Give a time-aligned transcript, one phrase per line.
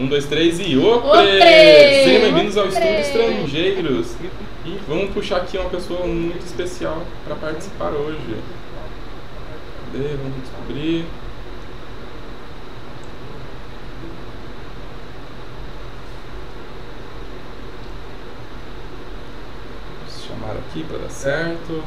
[0.00, 1.08] Um, dois, três e opre!
[1.10, 1.42] Opre!
[1.42, 2.68] Sejam bem-vindos ao!
[2.68, 4.16] Estudo Estrangeiros.
[4.64, 8.16] E vamos puxar aqui uma pessoa muito especial para participar hoje.
[9.92, 10.08] Cadê?
[10.16, 11.04] Vamos descobrir.
[19.98, 21.84] Vamos chamar aqui para dar certo.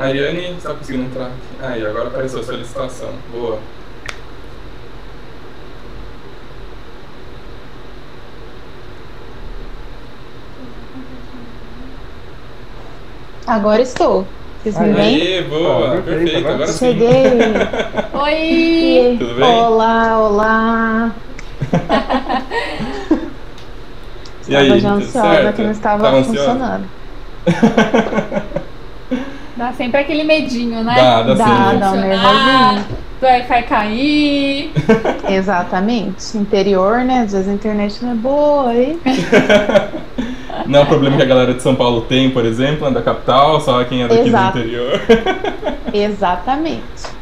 [0.00, 1.36] Mariane, está conseguindo entrar aqui?
[1.60, 3.10] Ah, e agora apareceu a solicitação.
[3.30, 3.58] Boa.
[13.46, 14.26] Agora estou.
[14.62, 15.20] Vocês me veem?
[15.36, 16.72] Aí, boa, Ah, perfeito, perfeito, agora.
[16.72, 17.08] Cheguei.
[18.22, 19.16] Oi!
[19.18, 19.54] Tudo bem?
[19.54, 21.14] Olá, olá.
[24.48, 25.56] E aí, estava já ansiosa certo?
[25.56, 26.88] que não estava Tava funcionando.
[29.60, 30.94] Dá sempre aquele medinho, né?
[30.94, 31.78] Dá, dá Dá, sim.
[31.78, 32.84] dá um nervosinho.
[33.20, 34.70] Do Wi-Fi cair.
[35.28, 36.38] Exatamente.
[36.38, 37.24] Interior, né?
[37.26, 38.98] Às vezes a internet não é boa aí.
[40.64, 43.02] Não é um problema que a galera de São Paulo tem, por exemplo, né, da
[43.02, 44.58] capital, só quem é daqui Exato.
[44.58, 45.00] do interior.
[45.92, 47.20] Exatamente.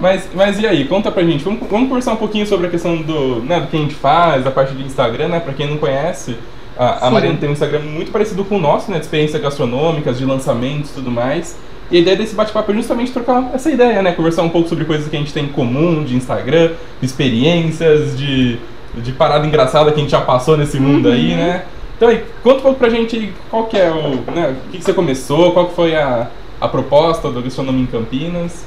[0.00, 3.02] Mas, mas e aí, conta pra gente, vamos, vamos conversar um pouquinho sobre a questão
[3.02, 5.40] do, né, do que a gente faz, a parte de Instagram, né?
[5.40, 6.36] Pra quem não conhece,
[6.78, 7.10] a, a.
[7.10, 8.98] Mariana tem um Instagram muito parecido com o nosso, né?
[8.98, 11.56] De experiências gastronômicas, de lançamentos e tudo mais.
[11.90, 14.12] E a ideia desse bate-papo é justamente trocar essa ideia, né?
[14.12, 18.16] Conversar um pouco sobre coisas que a gente tem em comum de Instagram, de experiências,
[18.16, 18.58] de,
[18.94, 21.64] de parada engraçada que a gente já passou nesse mundo aí, né?
[21.96, 24.30] Então aí, conta um pouco pra gente qual que é o.
[24.30, 26.28] Né, o que, que você começou, qual que foi a,
[26.60, 28.64] a proposta do Gastronomia em Campinas.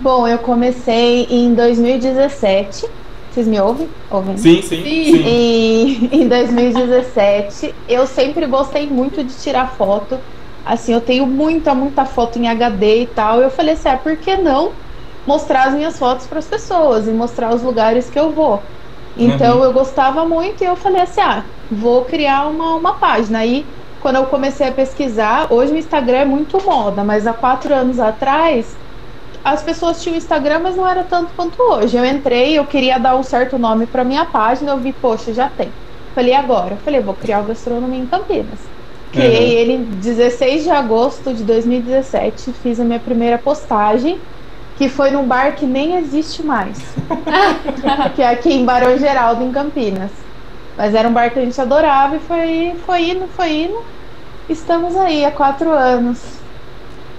[0.00, 2.86] Bom, eu comecei em 2017.
[3.32, 3.96] Vocês me ouvem?
[4.10, 4.36] Ouvem?
[4.36, 5.02] Sim, sim, Sim.
[5.02, 5.52] sim.
[5.64, 10.22] E em 2017, eu sempre gostei muito de tirar foto.
[10.64, 13.40] Assim, eu tenho muita, muita foto em HD e tal.
[13.42, 14.80] Eu falei assim, ah, por que não
[15.26, 18.70] mostrar as minhas fotos para as pessoas e mostrar os lugares que eu vou?
[19.16, 19.64] Então Uhum.
[19.64, 23.40] eu gostava muito e eu falei assim, ah, vou criar uma, uma página.
[23.40, 27.74] Aí, quando eu comecei a pesquisar, hoje o Instagram é muito moda, mas há quatro
[27.74, 28.81] anos atrás
[29.44, 31.96] as pessoas tinham Instagram, mas não era tanto quanto hoje.
[31.96, 35.50] Eu entrei, eu queria dar um certo nome para minha página, eu vi, poxa, já
[35.50, 35.76] tem.
[36.14, 36.78] Falei, agora?
[36.78, 38.70] Falei, vou criar o Gastronomia em Campinas.
[39.10, 39.60] Criei Uhum.
[39.60, 44.22] ele em 16 de agosto de 2017, fiz a minha primeira postagem,
[44.74, 46.94] que foi num bar que nem existe mais,
[48.14, 50.12] que é aqui em Barão Geraldo, em Campinas.
[50.76, 53.92] Mas era um bar que a gente adorava e foi, foi indo, foi indo.
[54.48, 56.41] Estamos aí há quatro anos.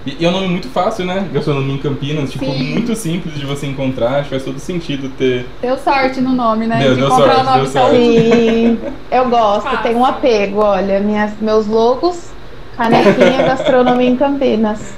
[0.06, 1.26] E, e é um nome muito fácil, né?
[1.32, 2.72] Gastronomia em Campinas, tipo, Sim.
[2.74, 5.46] muito simples de você encontrar, acho que faz todo sentido ter.
[5.62, 6.78] Deu sorte no nome, né?
[6.78, 7.86] Deu- de deu comprar sorte, o nome deu certo.
[7.88, 8.04] sorte.
[8.04, 8.78] Sim,
[9.10, 12.30] eu gosto, tenho um apego, olha, minhas, meus logos,
[12.76, 14.94] canequinha, gastronomia em Campinas.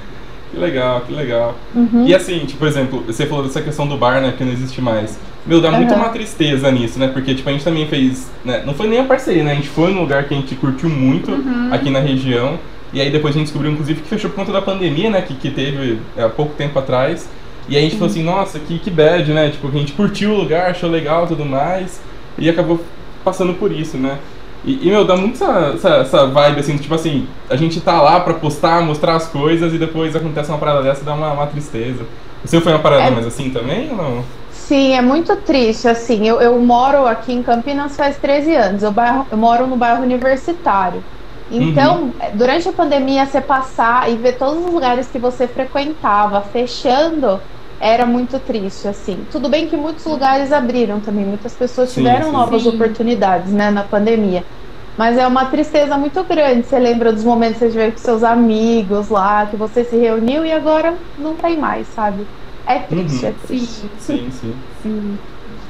[0.50, 1.54] Que legal, que legal.
[1.74, 2.04] Uhum.
[2.06, 4.80] E assim, tipo, por exemplo, você falou dessa questão do bar, né, que não existe
[4.80, 5.18] mais.
[5.44, 6.02] Meu, dá muito Aham.
[6.02, 7.06] uma tristeza nisso, né?
[7.08, 8.28] Porque, tipo, a gente também fez.
[8.44, 9.52] Né, não foi nem a parceria, né?
[9.52, 11.68] A gente foi num lugar que a gente curtiu muito Uhum.
[11.72, 12.58] aqui na região.
[12.96, 15.20] E aí depois a gente descobriu, inclusive, que fechou por conta da pandemia, né?
[15.20, 17.28] Que, que teve é, há pouco tempo atrás.
[17.68, 19.50] E aí a gente falou assim, nossa, que, que bad, né?
[19.50, 22.00] Tipo, a gente curtiu o lugar, achou legal e tudo mais.
[22.38, 22.80] E acabou
[23.22, 24.16] passando por isso, né?
[24.64, 28.00] E, e, meu, dá muito essa, essa, essa vibe, assim, tipo assim, a gente tá
[28.00, 31.32] lá pra postar, mostrar as coisas e depois acontece uma parada dessa e dá uma,
[31.34, 32.02] uma tristeza.
[32.42, 34.24] O seu foi uma parada É- mais assim também ou não?
[34.50, 38.90] Sim, é muito triste, assim, eu, eu moro aqui em Campinas faz 13 anos, eu,
[38.90, 41.04] bairro- eu moro no bairro universitário.
[41.48, 46.42] Então, eh, durante a pandemia, você passar e ver todos os lugares que você frequentava
[46.42, 47.40] fechando,
[47.78, 49.26] era muito triste, assim.
[49.30, 52.32] Tudo bem que muitos lugares abriram também, muitas pessoas Sim, tiveram sim.
[52.32, 52.68] novas Sim.
[52.70, 54.44] oportunidades, né, na pandemia.
[54.96, 56.66] Mas é uma tristeza muito grande.
[56.66, 60.44] Você lembra dos momentos que você tiver com seus amigos lá, que você se reuniu
[60.44, 62.30] e agora não tem mais, sabe?
[62.64, 63.30] É triste, Uhum.
[63.30, 63.92] é triste.
[63.98, 64.66] Sim, Sim, sim.
[64.82, 65.18] sim.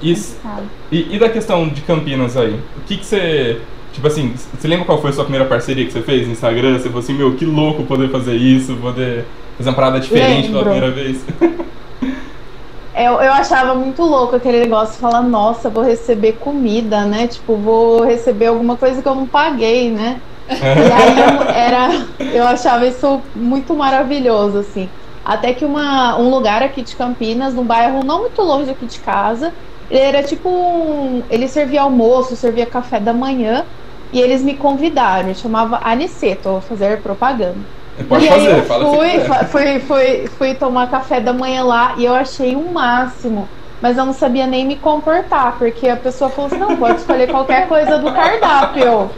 [0.01, 0.71] Isso, Sabe?
[0.91, 2.71] E, e da questão de Campinas aí?
[2.77, 3.76] O que que você.
[3.97, 6.75] Tipo assim, você lembra qual foi a sua primeira parceria que você fez no Instagram?
[6.79, 9.25] Você falou assim, meu, que louco poder fazer isso, poder
[9.57, 10.71] fazer uma parada diferente pela Lembro.
[10.75, 11.25] primeira vez.
[12.95, 17.27] Eu, eu achava muito louco aquele negócio de falar, nossa, vou receber comida, né?
[17.27, 20.19] Tipo, vou receber alguma coisa que eu não paguei, né?
[20.49, 24.89] E aí eu, era, eu achava isso muito maravilhoso, assim.
[25.23, 28.99] Até que uma, um lugar aqui de Campinas, num bairro não muito longe aqui de
[28.99, 29.53] casa,
[29.91, 31.23] ele era tipo um.
[31.29, 33.67] Ele servia almoço, servia café da manhã,
[34.13, 37.57] e eles me convidaram, chamava Aniceto, vou fazer propaganda.
[38.09, 39.45] Pode e fazer, aí eu fala fui, quiser.
[39.47, 43.49] fui, fui, fui tomar café da manhã lá e eu achei o máximo.
[43.81, 47.31] Mas eu não sabia nem me comportar, porque a pessoa falou assim, não, pode escolher
[47.31, 49.11] qualquer coisa do cardápio.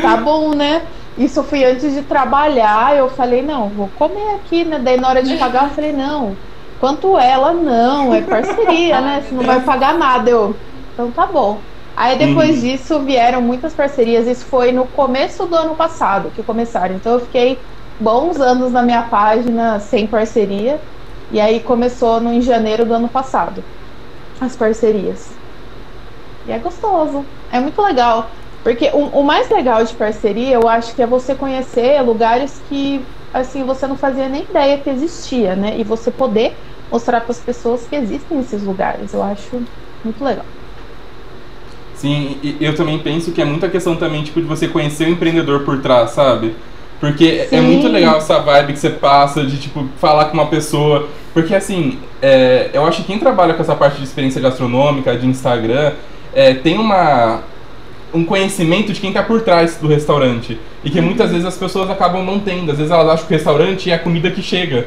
[0.00, 0.82] Tá bom, né?
[1.16, 4.80] Isso eu fui antes de trabalhar, eu falei, não, vou comer aqui, né?
[4.82, 6.36] Daí na hora de pagar, eu falei, não,
[6.78, 9.24] quanto ela, não, é parceria, né?
[9.26, 10.30] Você não vai pagar nada.
[10.30, 10.56] Eu,
[10.94, 11.58] então tá bom.
[12.00, 12.60] Aí depois Uhum.
[12.62, 14.26] disso vieram muitas parcerias.
[14.28, 16.94] Isso foi no começo do ano passado que começaram.
[16.94, 17.66] Então eu fiquei
[17.98, 20.80] bons anos na minha página sem parceria.
[21.30, 23.64] E aí começou no, em janeiro do ano passado
[24.40, 25.40] as parcerias.
[26.44, 27.32] E é gostoso.
[27.48, 28.32] É muito legal.
[28.62, 33.14] Porque o, o mais legal de parceria, eu acho que é você conhecer lugares que
[33.32, 35.78] assim você não fazia nem ideia que existia, né?
[35.78, 39.12] E você poder mostrar para as pessoas que existem esses lugares.
[39.12, 39.68] Eu acho
[40.02, 40.57] muito legal.
[41.98, 45.64] Sim, eu também penso que é muita questão também, tipo, de você conhecer o empreendedor
[45.64, 46.54] por trás, sabe?
[47.00, 47.60] Porque é Sim.
[47.60, 51.08] muito legal essa vibe que você passa de, tipo, falar com uma pessoa.
[51.34, 55.26] Porque, assim, é, eu acho que quem trabalha com essa parte de experiência gastronômica, de
[55.26, 55.92] Instagram,
[56.32, 57.40] é, tem uma,
[58.14, 60.56] um conhecimento de quem tá por trás do restaurante.
[60.84, 62.70] E que muitas vezes as pessoas acabam não tendo.
[62.70, 64.86] Às vezes elas acham que o restaurante é a comida que chega.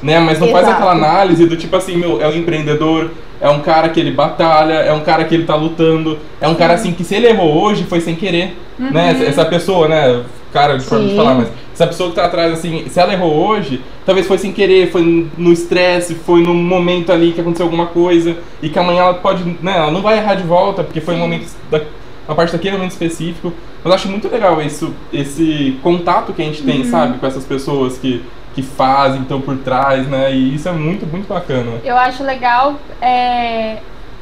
[0.00, 0.20] Né?
[0.20, 0.82] Mas não faz Exato.
[0.82, 3.10] aquela análise do tipo assim, meu, é um empreendedor,
[3.44, 6.54] é um cara que ele batalha, é um cara que ele tá lutando, é um
[6.54, 8.56] cara assim que se ele errou hoje foi sem querer.
[8.78, 9.10] Né?
[9.10, 10.22] Essa, essa pessoa, né?
[10.50, 11.16] Cara, de forma de Sim.
[11.16, 14.50] falar, mas essa pessoa que tá atrás, assim, se ela errou hoje, talvez foi sem
[14.50, 19.02] querer, foi no estresse, foi num momento ali que aconteceu alguma coisa, e que amanhã
[19.02, 21.82] ela pode, né, ela não vai errar de volta, porque foi um momento, da,
[22.26, 23.52] a parte daquele momento específico.
[23.82, 27.44] Mas eu acho muito legal isso, esse contato que a gente tem, sabe, com essas
[27.44, 28.22] pessoas que,
[28.54, 31.80] que fazem, estão por trás, né, e isso é muito, muito bacana.
[31.84, 33.78] Eu acho legal é,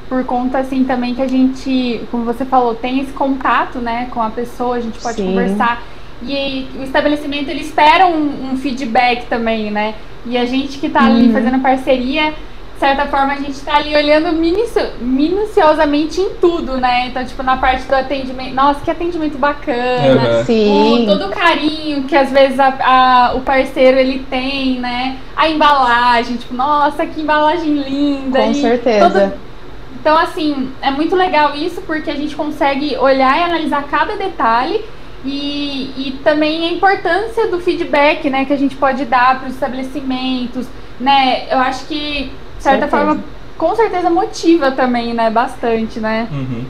[0.08, 4.22] por conta assim também que a gente, como você falou, tem esse contato, né, com
[4.22, 5.26] a pessoa, a gente pode Sim.
[5.26, 5.82] conversar.
[6.24, 9.94] E o estabelecimento ele espera um, um feedback também, né?
[10.24, 11.32] E a gente que tá ali Uhum.
[11.32, 12.32] fazendo parceria,
[12.86, 17.06] certa forma a gente tá ali olhando minucio- minuciosamente em tudo, né?
[17.06, 20.20] Então, tipo, na parte do atendimento, nossa, que atendimento bacana.
[20.30, 20.40] Uhum.
[20.40, 21.04] O, Sim.
[21.06, 25.16] todo o carinho que às vezes a- a- o parceiro ele tem, né?
[25.36, 28.40] A embalagem, tipo, nossa, que embalagem linda.
[28.40, 29.08] Com e certeza.
[29.10, 29.32] todo-
[30.00, 34.84] Então, assim, é muito legal isso porque a gente consegue olhar e analisar cada detalhe
[35.24, 39.54] e, e também a importância do feedback, né, que a gente pode dar para os
[39.54, 40.66] estabelecimentos,
[40.98, 41.44] né?
[41.48, 42.32] Eu acho que,
[42.62, 43.04] certa Certeza.
[43.04, 43.24] forma,
[43.58, 45.30] com certeza motiva também, né?
[45.30, 46.28] Bastante, né?
[46.30, 46.64] Uhum.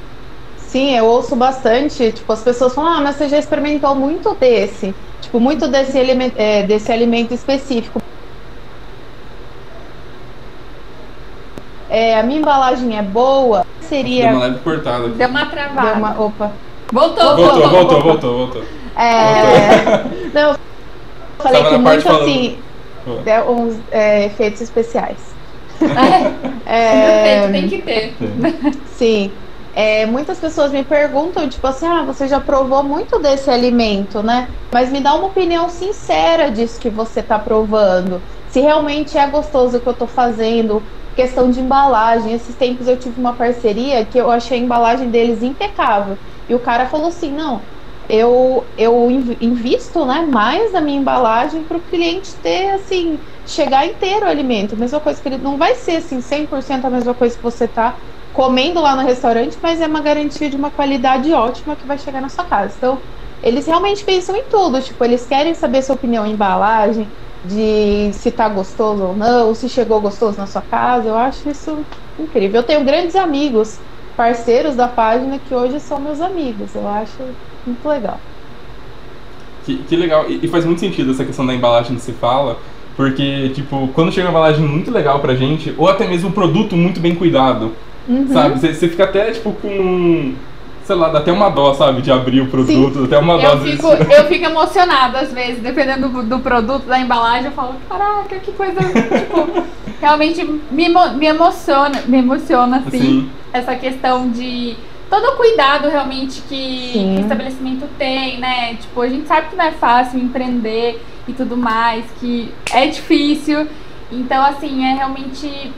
[0.57, 4.95] Sim, eu ouço bastante, tipo, as pessoas falam, ah, mas você já experimentou muito desse.
[5.21, 8.01] Tipo, muito desse, alimento, é, desse alimento específico.
[11.91, 14.31] É, a minha embalagem é boa, Deu seria.
[14.31, 15.15] uma leve cortada aqui.
[15.17, 15.89] Deu uma travada.
[15.89, 16.53] Deu uma, opa.
[16.91, 18.65] Voltou, Voltou, voltou, voltou, voltou.
[18.97, 20.57] É, não, eu
[21.39, 22.59] falei Tava que muito assim,
[23.27, 25.32] é, uns é, efeitos especiais.
[26.65, 28.17] É, É, tem que ter.
[28.87, 29.39] Sim.
[29.75, 34.55] É, muitas pessoas me perguntam, tipo assim, ah, você já provou muito desse alimento, né?
[34.73, 38.23] Mas me dá uma opinião sincera disso que você tá provando.
[38.47, 42.35] Se realmente é gostoso o que eu tô fazendo, questão de embalagem.
[42.35, 46.19] Esses tempos eu tive uma parceria que eu achei a embalagem deles impecável.
[46.47, 47.69] E o cara falou assim, não,
[48.09, 53.87] eu, eu inv- invisto né, mais na minha embalagem para o cliente ter, assim, chegar
[53.87, 54.77] inteiro o alimento.
[54.77, 57.95] Mesma coisa que ele não vai ser, assim, 100% a mesma coisa que você tá
[58.33, 62.21] comendo lá no restaurante, mas é uma garantia de uma qualidade ótima que vai chegar
[62.21, 62.75] na sua casa.
[62.77, 62.99] Então,
[63.43, 67.07] eles realmente pensam em tudo, tipo, eles querem saber sua opinião em embalagem,
[67.45, 71.09] de se tá gostoso ou não, se chegou gostoso na sua casa.
[71.09, 71.85] Eu acho isso
[72.19, 72.61] incrível.
[72.61, 73.79] Eu tenho grandes amigos,
[74.17, 76.75] parceiros da página que hoje são meus amigos.
[76.75, 77.19] Eu acho
[77.67, 78.21] muito legal.
[79.65, 80.29] Que, que legal.
[80.29, 82.59] E, e faz muito sentido essa questão da embalagem que se fala,
[82.97, 86.77] porque, tipo, quando chega uma embalagem muito legal pra gente, ou até mesmo um produto
[86.77, 87.73] muito bem cuidado,
[88.09, 88.27] Uhum.
[88.33, 88.59] sabe?
[88.59, 90.33] Você fica até, tipo, com.
[90.85, 92.03] Sei lá, dá até uma dó, sabe?
[92.03, 96.09] De abrir o produto, até uma dó Eu fico, eu fico emocionada às vezes, dependendo
[96.09, 99.63] do, do produto, da embalagem, eu falo, caraca, que coisa, tipo,
[100.01, 103.31] realmente me, me emociona, me emociona, assim, Assim.
[103.53, 104.75] essa questão de
[105.13, 108.77] todo o cuidado realmente que, que o estabelecimento tem, né?
[108.77, 113.67] Tipo, a gente sabe que não é fácil empreender e tudo mais, que é difícil,
[114.11, 115.71] então, assim, é realmente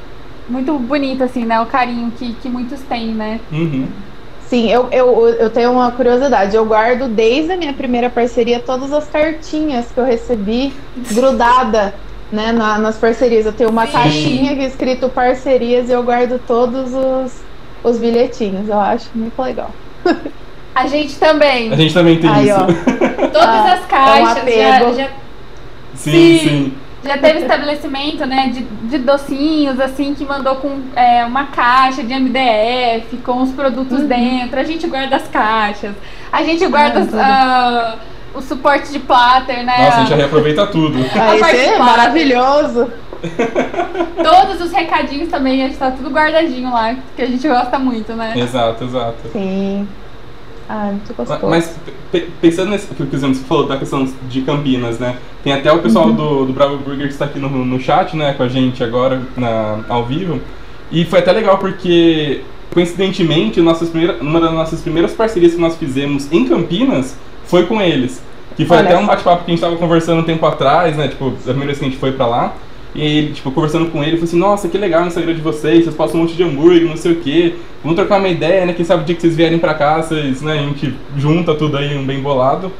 [0.48, 1.60] muito bonito, assim, né?
[1.60, 3.40] O carinho que, que muitos têm, né?
[3.50, 3.88] Uhum.
[4.46, 6.54] Sim, eu, eu, eu tenho uma curiosidade.
[6.54, 10.72] Eu guardo desde a minha primeira parceria todas as cartinhas que eu recebi
[11.12, 11.92] grudada
[12.30, 13.46] né, na- nas parcerias.
[13.46, 13.92] Eu tenho uma Sim.
[13.92, 17.32] caixinha aqui escrito parcerias e eu guardo todos os,
[17.84, 18.68] os bilhetinhos.
[18.68, 19.70] Eu acho muito legal.
[20.74, 21.72] A gente também.
[21.72, 22.58] A gente também tem Aí, isso.
[22.58, 22.66] ó.
[23.28, 25.08] Todas Ah, as caixas é um já, já
[25.94, 26.74] Sim, sim.
[27.04, 32.14] Já teve estabelecimento, né, de, de docinhos, assim, que mandou com é, uma caixa de
[32.14, 34.06] MDF, com os produtos Uhum.
[34.08, 34.58] dentro.
[34.58, 35.92] A gente guarda as caixas.
[36.32, 37.96] A gente guarda as- ah,
[38.34, 39.74] o suporte de pláter, né?
[39.84, 40.98] Nossa, a gente já reaproveita tudo.
[41.14, 42.90] Ah, parte esse é maravilhoso.
[44.22, 48.12] Todos os recadinhos também, a gente tá tudo guardadinho lá, que a gente gosta muito,
[48.14, 48.32] né?
[48.36, 49.16] Exato, exato.
[49.32, 49.86] Sim.
[50.68, 51.46] Ah, muito gostoso.
[51.46, 51.76] Mas
[52.10, 55.16] pe- pensando nesse que por exemplo, você falou da questão de Campinas, né?
[55.42, 56.14] Tem até o pessoal Uhum.
[56.14, 59.20] do, do Bravo Burger que está aqui no, no chat, né, com a gente agora
[59.36, 60.40] na, ao vivo.
[60.90, 62.40] E foi até legal porque,
[62.72, 67.14] coincidentemente, nossas primeiras, uma das nossas primeiras parcerias que nós fizemos em Campinas
[67.44, 68.22] foi com eles.
[68.56, 71.08] Que foi Olha até um bate-papo que a gente estava conversando um tempo atrás, né?
[71.08, 72.54] Tipo, a primeira vez que a gente foi pra lá.
[72.94, 75.82] E ele, tipo, conversando com ele, falou assim, nossa, que legal o Instagram de vocês,
[75.84, 77.54] vocês postam um monte de hambúrguer, não sei o quê.
[77.82, 78.72] Vamos trocar uma ideia, né?
[78.72, 81.76] Quem sabe o dia que vocês vierem pra cá, vocês, né, a gente junta tudo
[81.76, 82.70] aí, um bem bolado.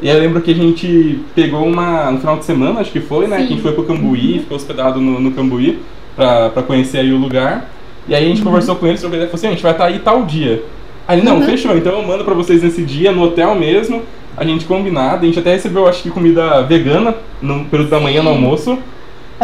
[0.00, 3.00] E aí eu lembro que a gente pegou uma, no final de semana, acho que
[3.00, 3.38] foi, né?
[3.38, 3.42] Sim.
[3.46, 5.80] Que a gente foi pro Cambuí, ficou hospedado no, no Cambuí
[6.14, 7.68] pra, pra conhecer aí o lugar.
[8.06, 9.72] E aí a gente conversou com eles sobre a ideia, falou assim, a gente vai
[9.72, 10.62] estar aí tal dia.
[11.08, 11.46] Aí não, Uhum.
[11.46, 14.02] fechou, então eu mando pra vocês nesse dia, no hotel mesmo,
[14.36, 18.22] a gente combinado, a gente até recebeu, acho que, comida vegana no período da manhã
[18.22, 18.78] no Sim.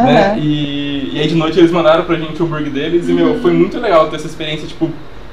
[0.00, 0.38] Almoço, né?
[0.38, 3.52] E, e aí de noite eles mandaram pra gente o hambúrguer deles e, meu, foi
[3.52, 4.90] muito legal ter essa experiência, tipo,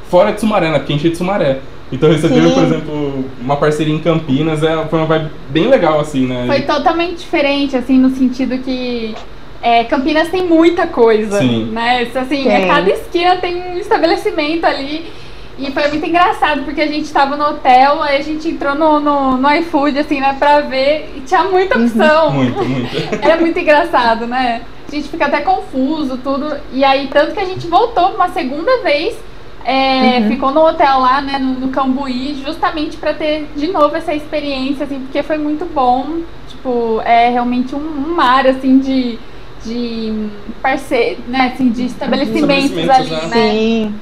[0.09, 0.79] fora de Sumaré, né?
[0.79, 1.59] Porque a gente é de Sumaré.
[1.91, 6.27] Então receber, por exemplo, uma parceria em Campinas é, foi uma vibe bem legal, assim,
[6.27, 6.45] né?
[6.45, 9.15] Foi totalmente diferente, assim, no sentido que
[9.61, 11.65] é, Campinas tem muita coisa, Sim.
[11.71, 12.07] né?
[12.13, 15.05] Assim, a cada esquina tem um estabelecimento ali.
[15.59, 18.99] E foi muito engraçado, porque a gente tava no hotel, aí a gente entrou no,
[18.99, 21.85] no, no iFood, assim, né, pra ver, e tinha muita Uhum.
[21.85, 22.31] opção.
[22.33, 22.95] Muito, muito.
[23.21, 24.67] Era muito engraçado, né?
[24.91, 26.47] A gente fica até confuso, tudo.
[26.71, 29.15] E aí, tanto que a gente voltou uma segunda vez,
[29.63, 30.27] é, Uhum.
[30.27, 34.85] ficou no hotel lá, né, no, no Cambuí, justamente pra ter de novo essa experiência,
[34.85, 36.23] assim, porque foi muito bom.
[36.47, 39.19] Tipo, é realmente um, um mar, assim, de,
[39.63, 40.29] de
[40.61, 43.27] parceiro, né, assim, de estabelecimentos, Estabelecimentos, ali, né?
[43.27, 43.51] né?
[43.51, 44.01] Sim.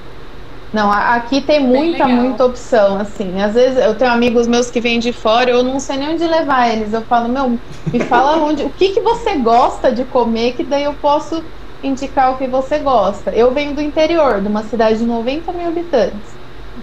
[0.71, 3.39] Não, aqui tem muita, muita opção, assim.
[3.39, 6.25] Às vezes eu tenho amigos meus que vêm de fora, eu não sei nem onde
[6.27, 6.93] levar eles.
[6.93, 10.83] Eu falo, meu, me fala onde, o que, que você gosta de comer, que daí
[10.83, 11.41] eu posso
[11.81, 13.33] indicar o que você gosta.
[13.33, 16.37] Eu venho do interior, de uma cidade de 90 mil habitantes.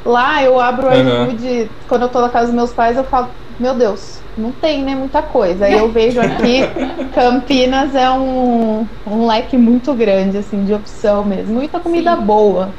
[0.05, 1.29] Lá eu abro o Uhum.
[1.31, 4.83] iFood, quando eu tô na casa dos meus pais, eu falo, meu Deus, não tem
[4.85, 5.67] né, muita coisa.
[5.67, 6.75] Aí eu vejo aqui,
[7.11, 11.55] Campinas é um, um leque muito grande, assim, de opção mesmo.
[11.55, 12.27] Muita comida Sim.
[12.27, 12.77] boa.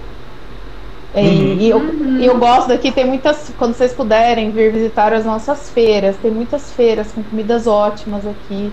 [1.15, 1.57] E, Uhum.
[1.59, 2.19] e eu, Uhum.
[2.19, 3.51] eu gosto daqui, tem muitas.
[3.57, 8.71] Quando vocês puderem vir visitar as nossas feiras, tem muitas feiras com comidas ótimas aqui,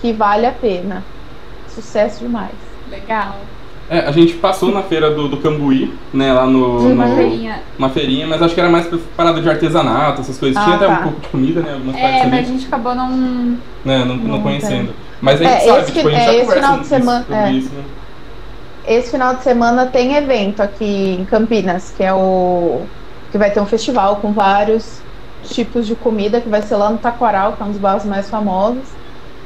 [0.00, 1.02] que vale a pena.
[1.68, 2.52] Sucesso demais.
[2.90, 3.36] Legal.
[3.90, 6.92] É, a gente passou na feira do, do Cambuí, né, lá no, Uhum.
[6.92, 7.62] Uma no- feirinha.
[7.78, 10.56] uma feirinha, mas acho que era mais pra parada de artesanato, essas coisas.
[10.56, 10.92] Ah, Tinha até tá.
[10.92, 13.08] um pouco de comida, né, algumas É, partes mas a ali, gente acabou não.
[13.10, 14.94] né, não, não Não, conhecendo.
[15.20, 16.86] Mas a gente É, sabe, esse tipo, a gente é, já esse conversa final de
[16.86, 17.52] semana- é.
[17.52, 17.82] isso, né?
[18.84, 22.90] Esse final de semana tem evento aqui em Campinas, que é o.
[23.30, 25.06] que vai ter um festival com vários
[25.40, 28.28] tipos de comida, que vai ser lá no Taquaral, que é um dos bairros mais
[28.30, 28.98] famosos.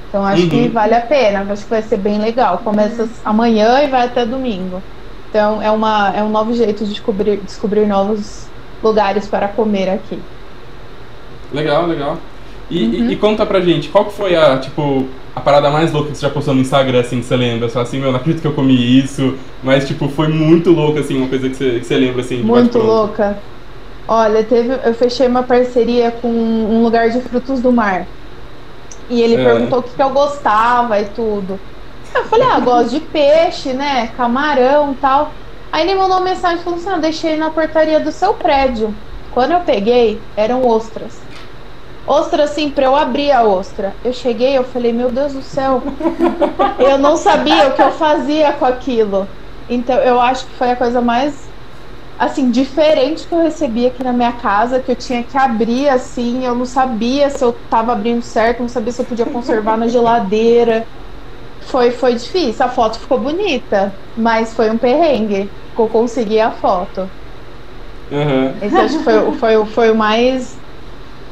[0.09, 0.71] Então acho que Uhum.
[0.71, 2.62] vale a pena, acho que vai ser bem legal.
[2.64, 4.87] Começa amanhã e vai até domingo.
[5.28, 8.52] Então é, uma, é um novo jeito de descobrir, descobrir novos
[8.83, 10.31] lugares para comer aqui.
[11.50, 12.36] Legal, legal.
[12.68, 13.11] E, e- Uhum.
[13.12, 16.23] e conta pra gente, qual que foi a, tipo, a parada mais louca que você
[16.26, 17.68] já postou no Instagram, assim, que você lembra?
[17.68, 20.99] Você fala assim, meu, não acredito que eu comi isso, mas, tipo, foi muito louco,
[20.99, 23.44] assim, uma coisa que você, que você lembra, assim, de Muito louca.
[24.08, 28.11] Olha, teve, eu fechei uma parceria com um lugar de frutos do mar.
[29.08, 29.42] E ele É.
[29.44, 31.61] perguntou o que, que eu gostava e tudo.
[32.14, 34.08] Eu falei, ah, gosto de peixe, né?
[34.08, 35.37] Camarão e tal.
[35.73, 39.02] Aí ele mandou uma mensagem falando assim: ah, deixei na portaria do seu prédio.
[39.30, 41.25] Quando eu peguei, eram ostras.
[42.06, 43.96] Ostra, assim, pra eu abrir a ostra.
[44.04, 45.82] Eu cheguei, eu falei, meu Deus do céu.
[46.78, 49.28] eu não sabia o que eu fazia com aquilo.
[49.68, 51.50] Então, eu acho que foi a coisa mais
[52.18, 56.46] assim, diferente que eu recebi aqui na minha casa, que eu tinha que abrir assim,
[56.46, 59.86] eu não sabia se eu tava abrindo certo, não sabia se eu podia conservar na
[59.86, 60.86] geladeira.
[61.60, 67.10] Foi, foi difícil, a foto ficou bonita, mas foi um perrengue eu consegui a foto.
[68.10, 68.58] Aham.
[68.62, 70.65] Esse acho que foi, foi, foi o mais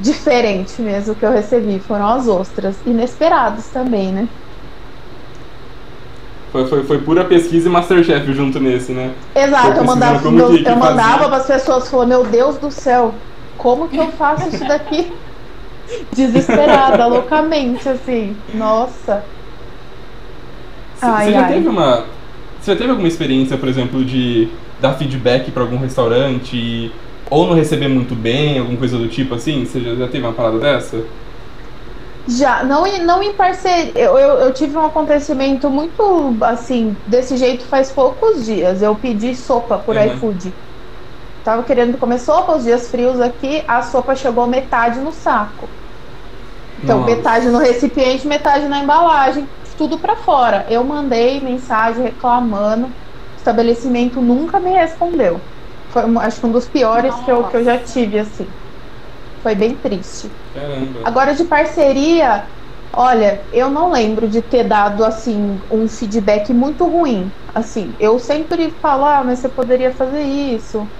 [0.00, 4.28] diferente mesmo que eu recebi, foram as ostras, inesperados também, né?
[6.52, 9.12] Foi, foi, foi pura pesquisa e Masterchef junto nesse, né?
[9.34, 12.56] Exato, eu mandava, como meus- que- que eu mandava para as pessoas, falou, meu Deus
[12.58, 13.12] do céu,
[13.58, 15.12] como que eu faço isso daqui?
[16.14, 19.24] Desesperada, loucamente, assim, nossa.
[20.96, 21.52] Você Ai, você já ai.
[21.54, 22.04] teve uma.
[22.60, 24.48] Você já teve alguma experiência, por exemplo, de
[24.80, 26.92] dar feedback pra algum restaurante e-
[27.30, 29.64] ou não receber muito bem, alguma coisa do tipo assim?
[29.64, 31.02] Você já, já teve uma parada dessa?
[32.26, 33.92] Já, não, não em parceria.
[33.94, 38.80] Eu, eu, eu, tive um acontecimento muito assim, desse jeito faz poucos dias.
[38.80, 40.06] Eu pedi sopa por uhum.
[40.06, 40.52] iFood.
[41.44, 45.68] Tava querendo comer sopa, os dias frios aqui, a sopa chegou metade no saco.
[46.82, 47.14] Então, Nossa.
[47.14, 50.64] metade no recipiente, metade na embalagem, tudo para fora.
[50.70, 55.38] Eu mandei mensagem reclamando, o estabelecimento nunca me respondeu.
[55.94, 58.46] Foi, acho que um dos piores que eu, que eu já tive, assim.
[59.42, 60.28] Foi bem triste.
[60.52, 61.00] Caramba.
[61.04, 62.48] Agora, de parceria,
[62.92, 67.30] olha, eu não lembro de ter dado, assim, um feedback muito ruim.
[67.54, 70.90] Assim, eu sempre falo, ah, mas você poderia fazer isso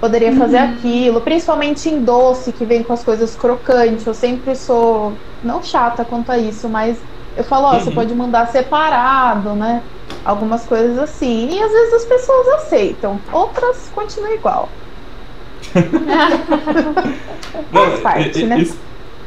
[0.00, 0.74] poderia fazer uhum.
[0.74, 4.06] aquilo, principalmente em doce, que vem com as coisas crocantes.
[4.06, 7.02] Eu sempre sou, não chata quanto a isso, mas
[7.34, 7.80] eu falo, ó, uhum.
[7.80, 9.82] você pode mandar separado, né?
[10.26, 11.48] Algumas coisas assim.
[11.52, 14.68] E às vezes as pessoas aceitam, outras continuam igual.
[17.72, 18.66] Faz parte, é, né?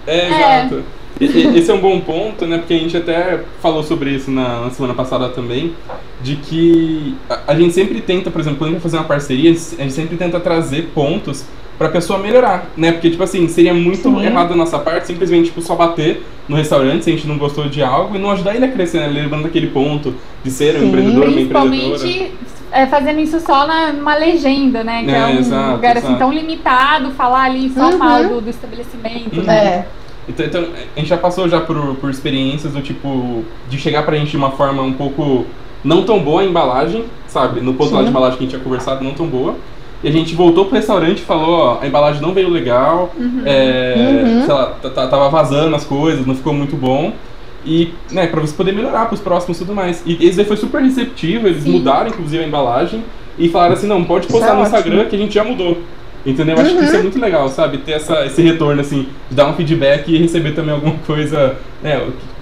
[0.05, 0.83] É, é, exato.
[1.21, 2.57] Esse é um bom ponto, né?
[2.57, 5.73] Porque a gente até falou sobre isso na, na semana passada também,
[6.21, 9.07] de que a, a, gente sempre tenta, por exemplo, quando a gente vai fazer uma
[9.07, 11.45] parceria, a gente sempre tenta trazer pontos
[11.79, 12.91] para a pessoa melhorar, né?
[12.91, 14.21] Porque, tipo assim, seria muito Sim.
[14.21, 17.69] errado da nossa parte simplesmente tipo, só bater no restaurante se a gente não gostou
[17.69, 19.07] de algo e não ajudar ele a crescer, né?
[19.07, 22.31] Levando aquele ponto de ser um empreendedor, uma empreendedora.
[22.71, 25.03] É, fazendo isso só na, numa legenda, né?
[25.03, 27.97] Que é, é um exato, lugar assim tão limitado, falar ali só uhum.
[27.97, 29.43] mal do, do estabelecimento, uhum.
[29.43, 29.57] né?
[29.57, 29.87] É.
[30.27, 30.61] Então, então,
[30.95, 34.37] a gente já passou já por, por experiências do tipo de chegar pra gente de
[34.37, 35.45] uma forma um pouco
[35.83, 37.61] não tão boa a embalagem, sabe?
[37.61, 39.55] No ponto lá de embalagem que a gente tinha conversado, não tão boa.
[40.03, 43.41] E a gente voltou pro restaurante e falou, ó, a embalagem não veio legal, uhum.
[43.45, 44.45] É, uhum.
[44.45, 47.13] sei lá, tava vazando as coisas, não ficou muito bom.
[47.65, 50.01] E, né, pra você poder melhorar pros próximos e tudo mais.
[50.05, 51.71] E esse aí foi super receptivo, eles Sim.
[51.71, 53.03] mudaram inclusive a embalagem
[53.37, 55.77] e falaram assim, não, pode postar é no Instagram que a gente já mudou.
[56.25, 56.55] Entendeu?
[56.55, 57.03] Eu acho que isso é uhum.
[57.03, 57.77] muito legal, sabe?
[57.79, 61.99] Ter essa, esse retorno, assim, de dar um feedback e receber também alguma coisa, né,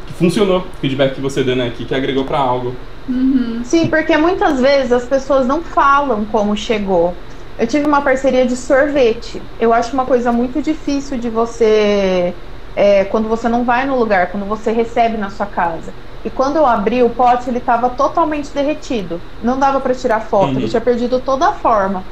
[0.08, 2.76] que, funcionou, o feedback que você deu, né, que, que agregou para algo.
[3.08, 3.62] Uhum.
[3.64, 7.14] Sim, porque muitas vezes as pessoas não falam como chegou.
[7.58, 9.52] Eu tive uma parceria de sorvete.
[9.58, 12.40] Eu acho uma coisa muito difícil de você.
[12.76, 15.96] É, quando você não vai no lugar, quando você recebe na sua casa.
[16.24, 19.26] E quando eu abri o pote, ele estava totalmente derretido.
[19.42, 20.60] Não dava para tirar foto, uhum.
[20.60, 22.08] ele tinha perdido toda a forma.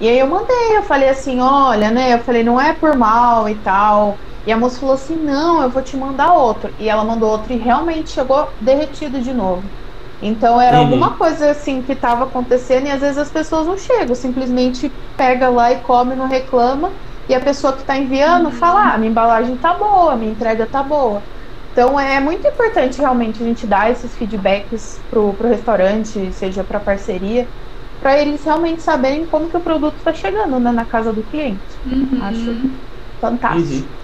[0.00, 2.14] E aí eu mandei, eu falei assim, olha, né?
[2.14, 4.20] Eu falei, não é por mal e tal.
[4.44, 6.74] E a moça falou assim, não, eu vou te mandar outro.
[6.78, 9.72] E ela mandou outro e realmente chegou derretido de novo.
[10.22, 10.84] Então era uhum.
[10.84, 15.48] alguma coisa assim que estava acontecendo e às vezes as pessoas não chegam, simplesmente pega
[15.48, 16.90] lá e come, não reclama.
[17.28, 18.52] E a pessoa que está enviando uhum.
[18.52, 21.22] fala, ah, minha embalagem tá boa, minha entrega tá boa.
[21.72, 26.78] Então é muito importante realmente a gente dar esses feedbacks pro, pro restaurante, seja para
[26.78, 27.48] parceria,
[28.00, 31.60] para eles realmente saberem como que o produto está chegando né, na casa do cliente.
[31.86, 32.18] Uhum.
[32.22, 32.70] Acho
[33.20, 33.88] fantástico.
[33.88, 34.02] Uhum.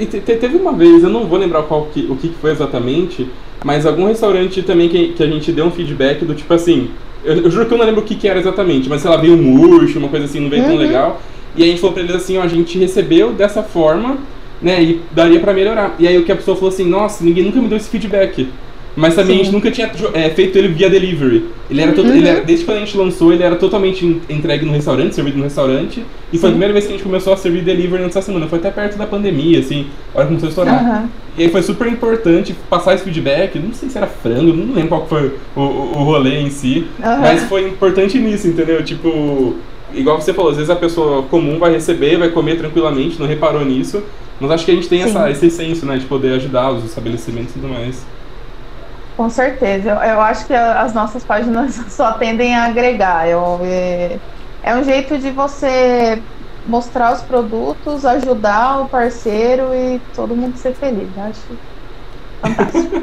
[0.00, 3.30] E teve uma vez, eu não vou lembrar qual que, o que foi exatamente,
[3.62, 6.90] mas algum restaurante também que, que a gente deu um feedback do tipo assim,
[7.24, 9.16] eu, eu juro que eu não lembro o que, que era exatamente, mas sei lá,
[9.16, 10.68] veio um murcho, uma coisa assim, não veio uhum.
[10.70, 11.22] tão legal.
[11.56, 14.18] E a gente falou pra eles assim, ó, a gente recebeu dessa forma,
[14.60, 15.94] né, e daria para melhorar.
[15.98, 18.48] E aí o que a pessoa falou assim, nossa, ninguém nunca me deu esse feedback.
[18.96, 19.40] Mas também Sim.
[19.40, 21.48] a gente nunca tinha é, feito ele via delivery.
[21.68, 22.14] Ele era, uhum.
[22.14, 25.44] ele era, desde quando a gente lançou, ele era totalmente entregue no restaurante, servido no
[25.44, 26.04] restaurante.
[26.32, 26.40] E Sim.
[26.40, 28.46] foi a primeira vez que a gente começou a servir delivery nessa semana.
[28.46, 31.02] Foi até perto da pandemia, assim, a hora que começou a estourar.
[31.02, 31.08] Uhum.
[31.36, 33.58] E aí foi super importante passar esse feedback.
[33.58, 36.86] Não sei se era frango, não lembro qual foi o, o, o rolê em si.
[36.98, 37.20] Uhum.
[37.20, 38.84] Mas foi importante nisso, entendeu?
[38.84, 39.56] Tipo,
[39.92, 43.64] igual você falou, às vezes a pessoa comum vai receber, vai comer tranquilamente, não reparou
[43.64, 44.02] nisso.
[44.40, 47.50] Mas acho que a gente tem essa, esse senso, né, de poder ajudar os estabelecimentos
[47.50, 48.04] e tudo mais.
[49.16, 49.90] Com certeza.
[49.90, 53.28] Eu, eu, acho que as nossas páginas só tendem a agregar.
[53.28, 54.18] Eu, é,
[54.62, 56.20] é um jeito de você
[56.66, 61.08] mostrar os produtos, ajudar o parceiro e todo mundo ser feliz.
[61.16, 61.40] Eu acho
[62.40, 63.02] fantástico.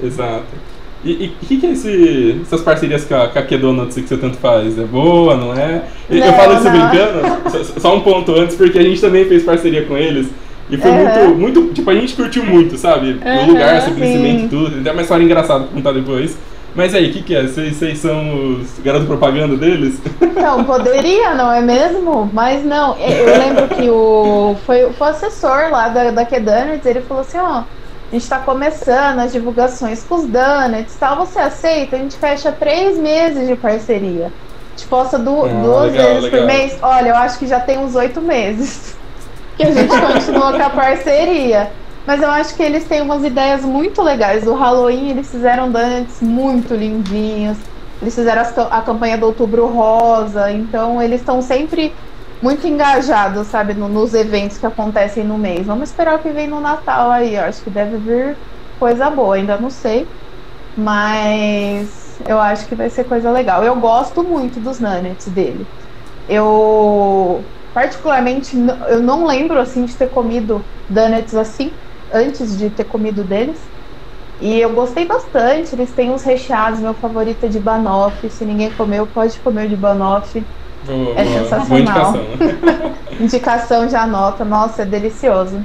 [0.02, 0.68] Exato.
[1.04, 4.36] E o que, que é esse, essas parcerias com a, com a que você tanto
[4.38, 4.76] faz?
[4.76, 5.84] É boa, não é?
[6.10, 6.72] Não, eu falo isso não.
[6.72, 10.28] brincando, só, só um ponto antes, porque a gente também fez parceria com eles.
[10.70, 10.96] E foi uhum.
[11.04, 11.74] muito, muito.
[11.74, 13.12] Tipo, a gente curtiu muito, sabe?
[13.24, 14.82] Uhum, o lugar, estabelecimento e tudo.
[14.82, 16.36] Tem uma história engraçada pra contar depois.
[16.74, 17.46] Mas aí, o que, que é?
[17.46, 19.98] Vocês são os garotos propaganda deles?
[20.20, 22.30] Então, poderia, não é mesmo?
[22.32, 24.54] Mas não, eu lembro que o.
[24.66, 27.64] Foi, foi o assessor lá da, da Kedanuts, ele falou assim, ó.
[28.10, 31.16] A gente está começando as divulgações com os donuts tal.
[31.16, 31.96] Você aceita?
[31.96, 34.26] A gente fecha três meses de parceria.
[34.26, 36.40] A gente posta du ah, duas legal, vezes legal.
[36.40, 36.78] por mês.
[36.80, 38.97] Olha, eu acho que já tem uns oito meses
[39.58, 41.70] que a gente continua com a parceria.
[42.06, 44.46] Mas eu acho que eles têm umas ideias muito legais.
[44.46, 47.58] O Halloween eles fizeram donuts muito lindinhos.
[48.00, 50.50] Eles fizeram a campanha do Outubro Rosa.
[50.52, 51.92] Então eles estão sempre
[52.40, 55.66] muito engajado, sabe, no, nos eventos que acontecem no mês.
[55.66, 57.34] Vamos esperar o que vem no Natal aí.
[57.34, 58.36] Eu acho que deve vir
[58.78, 60.06] coisa boa, ainda não sei.
[60.76, 63.64] Mas eu acho que vai ser coisa legal.
[63.64, 65.66] Eu gosto muito dos nuggets dele.
[66.28, 67.44] Eu
[67.74, 68.56] particularmente
[68.88, 71.70] eu não lembro assim de ter comido donuts assim
[72.12, 73.58] antes de ter comido deles.
[74.40, 75.74] E eu gostei bastante.
[75.74, 78.30] Eles têm uns recheados, meu favorito é de banoffee.
[78.30, 80.44] Se ninguém comeu, pode comer de banoffee.
[80.86, 81.38] Boa, É boa.
[81.42, 81.66] sensacional.
[81.66, 82.94] Boa indicação.
[83.20, 84.44] Indicação já anota.
[84.44, 85.60] Nossa, é delicioso.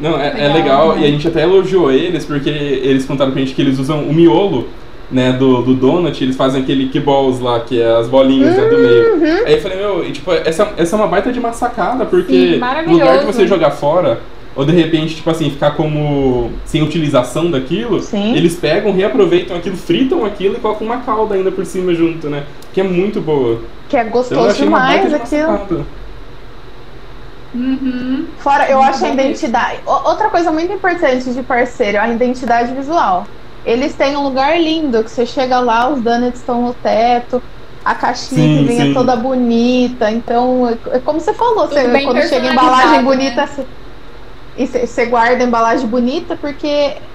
[0.00, 1.02] Não, é, é Legal, legal, né?
[1.02, 4.12] e a gente até elogiou eles, porque eles contaram pra gente que eles usam o
[4.12, 4.68] miolo,
[5.10, 8.78] né, do, do donut, eles fazem aquele keyballs lá, que é as bolinhas né, do
[8.78, 9.14] meio.
[9.14, 9.46] Uhum.
[9.46, 12.58] Aí eu falei, meu, e, tipo, essa, essa é uma baita de uma sacada, porque
[12.58, 14.20] Sim, lugar de você jogar fora,
[14.56, 18.34] ou de repente, tipo assim, ficar como sem utilização daquilo, Sim.
[18.34, 22.44] eles pegam, reaproveitam aquilo, fritam aquilo e colocam uma calda ainda por cima junto, né?
[22.72, 23.60] Que é muito boa.
[23.88, 25.46] Que é Então gostoso baita demais de aquilo.
[25.46, 25.86] sacada.
[27.54, 28.26] Uhum.
[28.38, 29.78] Fora, eu Muito acho a identidade.
[29.86, 33.26] Outra coisa muito importante de parceiro, a identidade visual.
[33.64, 37.42] Eles têm um lugar lindo, que você chega lá, os donuts estão no teto,
[37.84, 38.94] a caixinha Sim, que vinha sim.
[38.94, 40.10] toda bonita.
[40.10, 43.02] Então, é, é como você falou, você, quando chega embalagem né?
[43.02, 43.68] bonita, você,
[44.56, 46.66] e você, você guarda a embalagem bonita, porque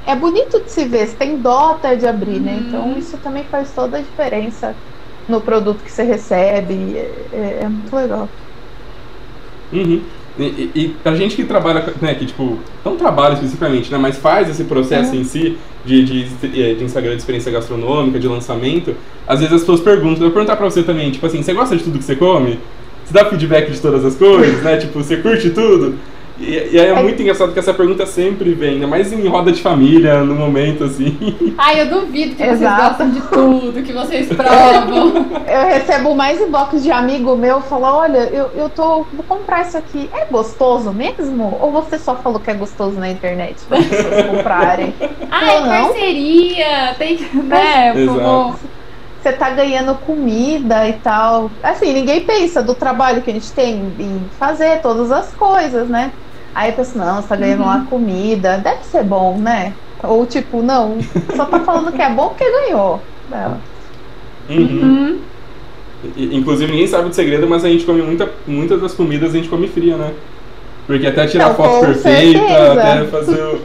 [0.06, 2.56] é bonito de se ver, você tem dó até de abrir, né?
[2.56, 2.68] Uhum.
[2.68, 4.82] Então, isso também faz toda a diferença
[5.28, 6.98] no produto que você recebe.
[6.98, 8.36] É, é- é muito legal.
[9.72, 10.19] Uhum.
[10.40, 14.50] E, e, pra gente que trabalha, né, que tipo, não trabalha especificamente, né, mas faz
[14.50, 15.22] esse processo Uhum.
[15.22, 18.96] em si de, de, de Instagram de experiência gastronômica, de lançamento,
[19.28, 21.76] às vezes as pessoas perguntam, eu vou perguntar pra você também, tipo assim, você gosta
[21.76, 22.60] de tudo que você come?
[23.06, 24.78] Você dá feedback de todas as coisas, né?
[24.78, 25.96] Tipo, você curte tudo?
[26.40, 27.02] E, e aí é É.
[27.04, 30.86] muito engraçado que essa pergunta sempre vem, ainda mais em roda de família, no momento
[30.86, 31.18] assim.
[31.58, 32.82] Ai, eu duvido que vocês Exato.
[32.88, 35.26] gostam de tudo, que vocês provam.
[35.50, 39.04] Eu recebo mais inbox de amigo meu falar, olha, eu, eu tô.
[39.12, 40.08] Vou comprar isso aqui.
[40.14, 41.58] É gostoso mesmo?
[41.60, 44.94] Ou você só falou que é gostoso na internet para as pessoas comprarem?
[45.30, 45.88] Não, não.
[45.88, 47.36] parceria, tem que.
[47.38, 47.94] Né,
[49.22, 51.50] Você tá ganhando comida e tal.
[51.64, 56.12] Assim, ninguém pensa do trabalho que a gente tem em fazer todas as coisas, né?
[56.60, 57.68] Aí pensa, não, você tá ganhando Uhum.
[57.68, 59.72] lá comida, deve ser bom, né?
[60.04, 60.98] Ou tipo, não,
[61.34, 63.00] só tá falando que é bom porque ganhou.
[63.32, 63.58] Não.
[64.50, 64.82] Uhum.
[64.82, 65.20] Uhum.
[66.18, 69.48] Inclusive ninguém sabe do segredo, mas a gente come muita, muitas das comidas a gente
[69.48, 70.12] come fria, né?
[70.86, 72.74] Porque até tirar Não, foto perfeita, certeza.
[72.74, 73.62] até fazer o.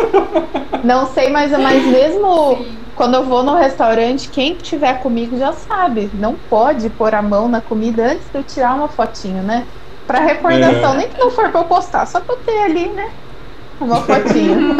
[0.82, 2.66] Não sei, mas, mas mesmo Sim.
[2.96, 6.08] quando eu vou no restaurante, quem tiver comigo já sabe.
[6.14, 9.64] Não pode pôr a mão na comida antes de eu tirar uma fotinho, né?
[10.06, 10.96] Pra recordação, É.
[10.98, 13.08] nem que não for pra eu postar, só pra eu ter ali, né?
[13.80, 14.76] Uma fotinho.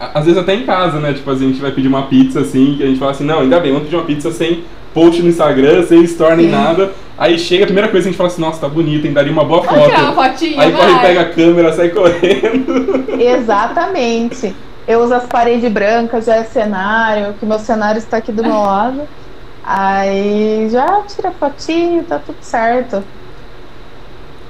[0.00, 1.12] Á- Às vezes até em casa, né?
[1.12, 3.60] Tipo, a gente vai pedir uma pizza assim, que a gente fala assim, não, ainda
[3.60, 6.52] bem, vamos pedir uma pizza sem post no Instagram, sem story nem Sim.
[6.52, 6.92] nada.
[7.18, 9.12] Aí chega, a primeira coisa a gente fala assim, nossa, tá bonita, hein?
[9.12, 10.30] Daria uma boa tirar uma foto.
[10.32, 13.04] fotinha, Aí corre, pega a câmera, sai correndo.
[13.20, 14.54] Exatamente.
[14.88, 18.56] Eu uso as paredes brancas, já é cenário, que meu cenário está aqui do meu
[18.62, 19.02] lado.
[19.62, 23.04] Aí já tira fotinho, tá tudo certo.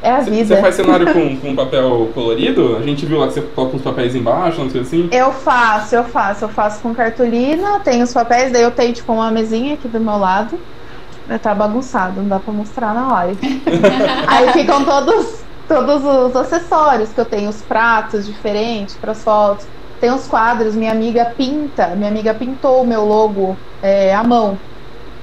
[0.02, 0.56] É a Você vida.
[0.58, 2.76] faz cenário com, com papel colorido?
[2.76, 5.08] A gente viu lá que você coloca uns papéis embaixo, não sei assim.
[5.12, 9.12] Eu faço, eu faço, eu faço com cartolina, tenho os papéis, daí eu tenho tipo
[9.12, 10.58] uma mesinha aqui do meu lado.
[11.42, 13.62] Tá bagunçado, não dá pra mostrar na live.
[14.26, 19.64] Aí ficam todos, todos os acessórios que eu tenho, os pratos diferentes para as fotos.
[20.00, 24.58] Tem os quadros, minha amiga pinta, minha amiga pintou o meu logo é, à mão.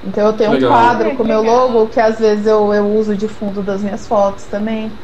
[0.02, 0.68] Então eu tenho Legal.
[0.70, 4.06] um quadro com meu logo que às vezes eu, eu uso de fundo das minhas
[4.06, 5.00] fotos também.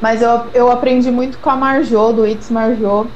[0.00, 3.14] Mas eu, eu aprendi muito com a Marjô, do It's Marjô.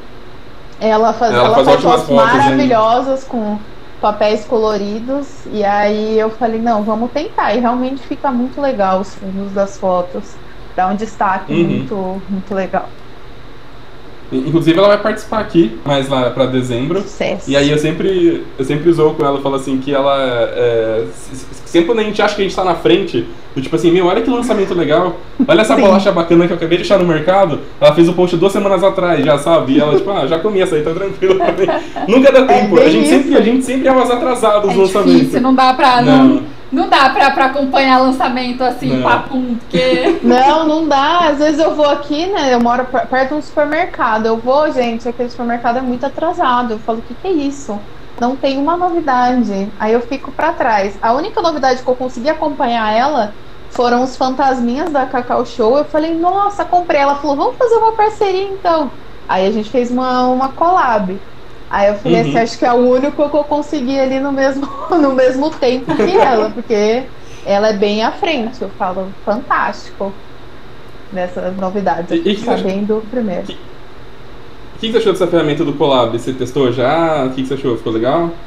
[0.79, 2.15] Ela faz, Ela ela faz faz fotos fotos, hein?
[2.17, 3.65] maravilhosas com
[4.01, 5.45] papéis coloridos.
[5.47, 7.55] E aí eu falei, não, vamos tentar.
[7.55, 10.39] E realmente fica muito legal os fundos das fotos.
[10.77, 11.69] Dá um destaque Uhum.
[11.79, 12.95] muito, muito legal.
[14.31, 17.01] Inclusive ela vai participar aqui, mais lá pra dezembro.
[17.01, 17.51] Sucesso.
[17.51, 20.17] E aí eu sempre, eu sempre zoo com ela, falo assim, que ela.
[20.55, 21.05] É,
[21.65, 24.07] sempre quando a gente acha que a gente tá na frente, do tipo assim, meu,
[24.07, 25.81] olha que lançamento legal, olha essa Sim.
[25.81, 27.61] bolacha bacana que eu acabei de achar no mercado.
[27.81, 29.75] Ela fez o post duas semanas atrás, já sabe?
[29.75, 31.67] E ela, tipo, ah, já comi essa aí, tá tranquilo também.
[32.07, 32.77] Nunca dá tempo.
[32.77, 33.39] a, bem gente sempre, isso.
[33.39, 36.03] a gente sempre é umas atrasadas É no difícil, não dá pra.
[36.03, 36.58] Não, Não.
[36.71, 39.03] Não dá pra, pra acompanhar lançamento assim, Não.
[39.03, 40.19] papum, porque.
[40.23, 41.29] Não, não dá.
[41.29, 42.53] Às vezes eu vou aqui, né?
[42.55, 44.27] Eu moro per- perto de um supermercado.
[44.27, 46.73] Eu vou, gente, aquele supermercado é muito atrasado.
[46.75, 47.79] Eu falo, o que, que é isso?
[48.21, 49.73] Não tem uma novidade.
[49.79, 50.99] Aí eu fico pra trás.
[51.01, 53.33] A única novidade que eu consegui acompanhar ela
[53.71, 55.79] foram os fantasminhas da Cacau Show.
[55.79, 57.01] Eu falei, nossa, comprei.
[57.01, 58.91] Ela falou, vamos fazer uma parceria então.
[59.29, 61.19] Aí a gente fez uma, uma collab.
[61.71, 62.29] Aí eu falei Uhum.
[62.31, 65.99] assim, acho que é o único que eu consegui ali no mesmo, no mesmo tempo
[65.99, 67.13] que ela, porque
[67.45, 68.63] ela é bem à frente.
[68.63, 70.23] Eu falo, fantástico
[71.11, 72.13] nessas novidades.
[72.13, 73.47] E- e sabendo primeiro.
[73.47, 73.69] que-
[74.75, 76.19] O que, que você achou dessa ferramenta do Colab?
[76.19, 77.25] Você testou já?
[77.27, 77.77] O que, que você achou?
[77.77, 78.39] Ficou legal?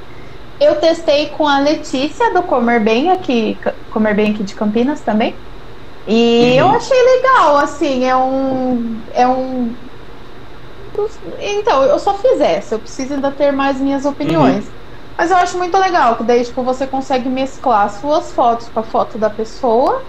[0.60, 5.42] Eu testei com a Letícia do Comer Bem aqui, Comer Bem aqui de Campinas também.
[6.08, 6.60] E Uhum.
[6.60, 9.04] eu achei legal, assim, é um.
[9.12, 9.78] É um.
[11.40, 14.74] Então, eu só fiz essa, eu preciso ainda ter mais minhas opiniões.
[15.18, 18.80] Mas eu acho muito legal, que daí tipo, você consegue mesclar as suas fotos com
[18.80, 20.08] a foto da pessoa,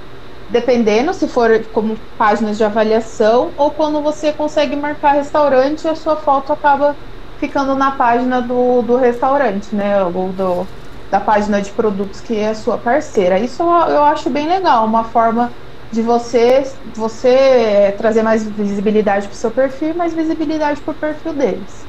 [0.49, 6.17] dependendo se for como páginas de avaliação, ou quando você consegue marcar restaurante, a sua
[6.17, 6.99] foto acaba
[7.37, 10.03] ficando na página do, do restaurante, né?
[10.05, 10.69] Ou do,
[11.11, 13.39] da página de produtos que é a sua parceira.
[13.39, 15.57] Isso eu acho bem legal, uma forma
[15.93, 21.35] de você, você trazer mais visibilidade para o seu perfil mais visibilidade para o perfil
[21.35, 21.85] deles.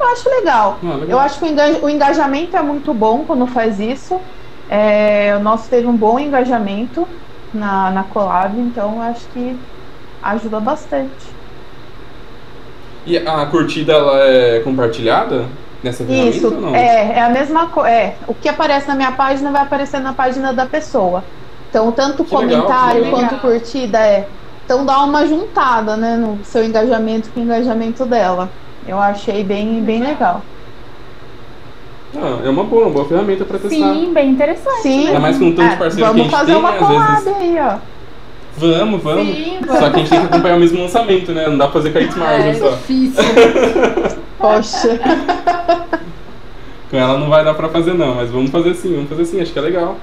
[0.00, 0.78] Eu acho legal.
[0.82, 1.08] Ah, legal.
[1.08, 4.18] Eu acho que o enga- o engajamento é muito bom quando faz isso.
[4.70, 7.06] É, o nosso teve um bom engajamento
[7.52, 9.56] na, na collab, então eu acho que
[10.22, 11.36] ajuda bastante.
[13.06, 15.44] E a curtida ela é compartilhada
[15.84, 16.74] nessa ferramenta Isso, ou não?
[16.74, 17.88] é, é a mesma coisa.
[17.88, 21.22] É, o que aparece na minha página vai aparecer na página da pessoa.
[21.76, 23.38] Então, tanto Que legal, comentário que quanto legal.
[23.40, 24.26] curtida é.
[24.64, 28.48] Então dá uma juntada, né, no seu engajamento com o engajamento dela.
[28.88, 30.40] Eu achei bem, bem legal.
[32.16, 33.92] Ah, é uma boa, uma boa ferramenta pra testar.
[33.92, 34.80] Sim, bem interessante.
[34.80, 35.08] Sim.
[35.08, 36.78] Ainda mais com tanto É, parceiro que a vamos gente fazer tem, uma né?
[36.78, 37.36] Às collab vezes.
[37.40, 37.76] aí, ó.
[38.56, 39.26] Vamos, vamos.
[39.36, 41.46] Sim, Só que a gente tem que acompanhar o mesmo lançamento, né?
[41.46, 42.70] Não dá pra fazer com a It's Marvel É só.
[42.70, 43.22] difícil.
[44.40, 44.98] Poxa.
[46.90, 49.40] Com ela não vai dar pra fazer não, mas vamos fazer sim, vamos fazer sim,
[49.42, 49.96] acho que é legal.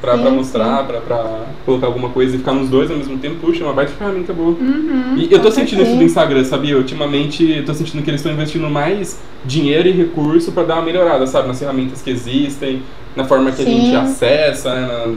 [0.00, 3.18] Pra, Sim, pra mostrar, pra, pra colocar alguma coisa e ficar nos dois ao mesmo
[3.18, 4.50] tempo, puxa, é uma baita ferramenta boa.
[4.52, 6.76] Uhum, E eu tô sentindo isso do Instagram, sabia?
[6.78, 11.26] Ultimamente tô sentindo que eles estão investindo mais dinheiro e recurso pra dar uma melhorada,
[11.26, 11.48] sabe?
[11.48, 12.82] Nas ferramentas que existem,
[13.14, 13.80] na forma que a Sim.
[13.82, 14.86] gente acessa, né?
[14.88, 15.12] Na-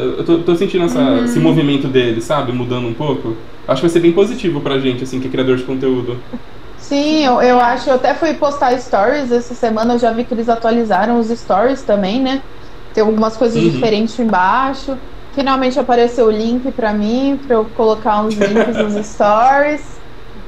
[0.00, 1.24] Eu tô, tô sentindo essa- Uhum.
[1.24, 2.52] esse movimento deles, sabe?
[2.52, 3.34] Mudando um pouco.
[3.66, 6.18] Acho que vai ser bem positivo pra gente, assim, que é criador de conteúdo.
[6.76, 7.88] Sim, eu, eu acho.
[7.90, 11.82] Eu até fui postar stories essa semana, eu já vi que eles atualizaram os stories
[11.82, 12.42] também, né?
[12.94, 13.70] Tem algumas coisas Uhum.
[13.70, 14.96] diferentes embaixo.
[15.34, 19.98] Finalmente apareceu o link pra mim, pra eu colocar uns links nos stories.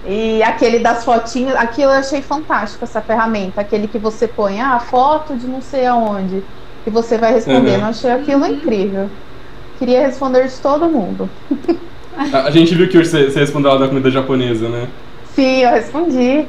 [0.07, 3.61] E aquele das fotinhas, aquilo eu achei fantástico, essa ferramenta.
[3.61, 6.43] Aquele que você põe, ah, foto de não sei aonde.
[6.87, 7.67] E você vai respondendo.
[7.77, 7.81] Uhum.
[7.81, 9.11] Eu achei aquilo incrível.
[9.79, 11.29] Queria responder de todo mundo.
[12.33, 14.89] A, a gente viu que você, você respondeu lá da comida japonesa, né?
[15.35, 16.47] Sim, eu respondi.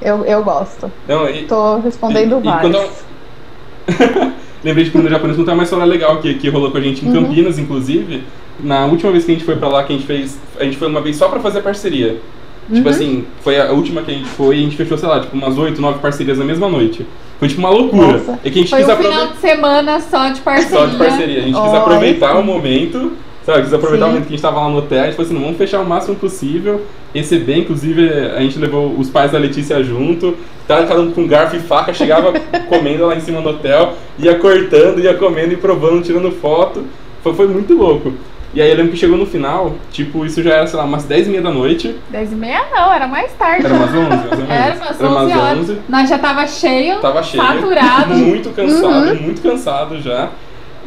[0.00, 0.90] Eu, eu gosto.
[1.08, 2.72] Não, e- Tô respondendo E- e vários.
[3.86, 4.32] quando
[4.66, 7.04] Lembrei de comida japonesa, não tem uma história legal que, que rolou com a gente
[7.04, 7.22] em Uhum.
[7.22, 8.22] Campinas, inclusive.
[8.58, 10.38] Na última vez que a gente foi pra lá, que a gente fez.
[10.58, 12.16] A gente foi uma vez só pra fazer parceria.
[12.72, 12.94] Tipo Uhum.
[12.94, 15.36] assim, foi a última que a gente foi e a gente fechou, sei lá, tipo,
[15.36, 17.06] umas 8, 9 parcerias na mesma noite.
[17.38, 18.14] Foi tipo uma loucura.
[18.14, 18.40] Nossa.
[18.44, 19.20] É que a gente Foi quis um aproveitar.
[19.20, 20.78] final de semana só de parceria.
[20.78, 21.38] Só de parceria.
[21.38, 22.38] A gente quis Olha aproveitar sim.
[22.40, 23.12] o momento,
[23.44, 23.62] sabe?
[23.62, 24.10] Quis aproveitar Sim.
[24.10, 25.00] o momento que a gente tava lá no hotel.
[25.02, 26.80] A gente falou assim, vamos fechar o máximo possível,
[27.16, 27.58] receber.
[27.58, 30.36] Inclusive, a gente levou os pais da Letícia junto.
[30.66, 32.32] Tava cada um com garfo e faca, chegava
[32.68, 36.84] comendo lá em cima do hotel, ia cortando, ia comendo e provando, tirando foto.
[37.22, 38.12] Foi, foi muito louco.
[38.54, 41.04] E aí eu lembro que chegou no final, tipo, isso já era, sei lá, umas
[41.04, 41.94] 10 e meia da noite.
[42.08, 43.66] 10 e meia não, era mais tarde.
[43.66, 44.50] Era umas 11, mais ou menos.
[44.50, 45.78] Era umas 11 horas.
[45.88, 48.14] Nós já tava cheio, Tava cheio, saturado.
[48.14, 49.22] muito cansado, Uhum.
[49.22, 50.30] muito cansado já.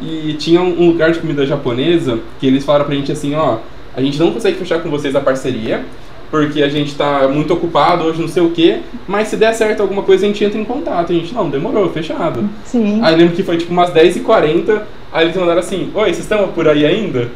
[0.02, 3.58] E tinha um um lugar de comida japonesa que eles falaram pra gente assim, ó,
[3.96, 5.84] a gente não consegue fechar com vocês a parceria,
[6.30, 9.80] porque a gente tá muito ocupado hoje, não sei o quê, mas se der certo
[9.82, 11.10] alguma coisa a gente entra em contato.
[11.10, 12.48] A gente, não, demorou, fechado.
[12.64, 13.00] Sim.
[13.02, 16.68] Aí lembro que foi tipo umas 10h40, aí eles mandaram assim, oi, vocês estão por
[16.68, 17.28] aí ainda?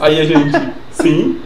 [0.00, 0.52] Aí a gente,
[0.92, 1.38] sim.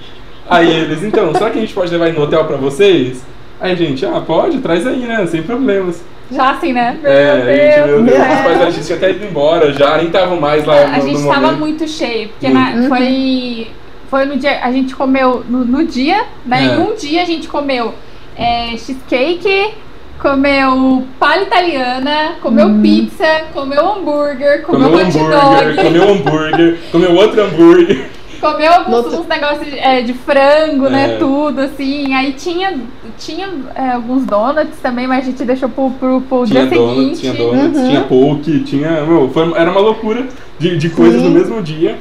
[0.49, 3.25] Aí eles, então, será que a gente pode levar aí no hotel pra vocês?
[3.61, 6.03] Aí a gente, ah, pode, traz aí, né, sem problemas.
[6.31, 6.99] Já assim, né?
[7.03, 8.29] Meu É, a gente, meu Deus, Deus.
[8.35, 11.01] os pais da gente tinham até ido embora já, nem estavam mais lá no, A
[11.01, 11.59] gente no tava momento.
[11.59, 13.67] muito cheio, porque na- foi,
[14.11, 14.59] foi no dia.
[14.63, 16.63] A gente comeu no, no dia, né?
[16.63, 16.75] É.
[16.75, 17.95] Em um dia a gente comeu
[18.37, 19.75] é, cheesecake,
[20.21, 22.83] comeu palha italiana, comeu Hum.
[22.83, 28.11] pizza, comeu hambúrguer, comeu, Comeu hot hambúrguer, dog, comeu hambúrguer, comeu outro hambúrguer.
[28.41, 30.91] comeu alguns uns negócios de, é, de frango, É.
[30.91, 31.17] né?
[31.19, 32.13] Tudo, assim.
[32.15, 32.75] Aí tinha,
[33.19, 36.97] tinha é, alguns donuts também, mas a gente deixou pro, pro, pro Tinha dia donuts,
[36.97, 37.21] seguinte.
[37.21, 37.89] tinha donuts, Uhum.
[37.89, 39.03] tinha poke, tinha.
[39.05, 40.27] Meu, foi, era uma loucura
[40.59, 41.29] de, de coisas Sim.
[41.29, 41.99] no mesmo dia.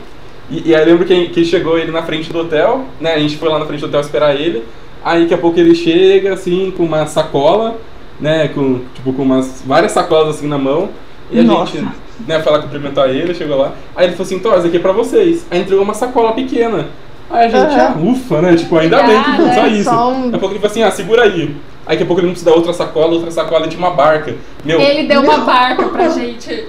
[0.51, 3.13] E, e aí eu lembro que, que chegou ele na frente do hotel, né?
[3.13, 4.63] A gente foi lá na frente do hotel esperar ele.
[5.03, 7.77] Aí daqui a pouco ele chega, assim, com uma sacola,
[8.19, 8.49] né?
[8.49, 10.89] Com, tipo, com umas várias sacolas assim na mão.
[11.31, 11.77] E a Nossa.
[11.77, 11.87] gente,
[12.27, 13.73] né, foi lá cumprimentar ele, chegou lá.
[13.95, 15.45] Aí ele falou assim, Tó, isso aqui é pra vocês.
[15.51, 16.87] Aí entregou uma sacola pequena.
[17.29, 18.55] Aí a gente, ah, ufa, né?
[18.55, 19.91] Tipo, ainda bem que Obrigada, só é isso.
[19.91, 21.55] um- Daqui a pouco ele falou assim, ah, segura aí.
[21.85, 23.91] Aí daqui a pouco ele não precisa dar outra sacola, outra sacola e tinha uma
[23.91, 24.35] barca.
[24.65, 26.65] Meu, Ele deu uma barca pra gente.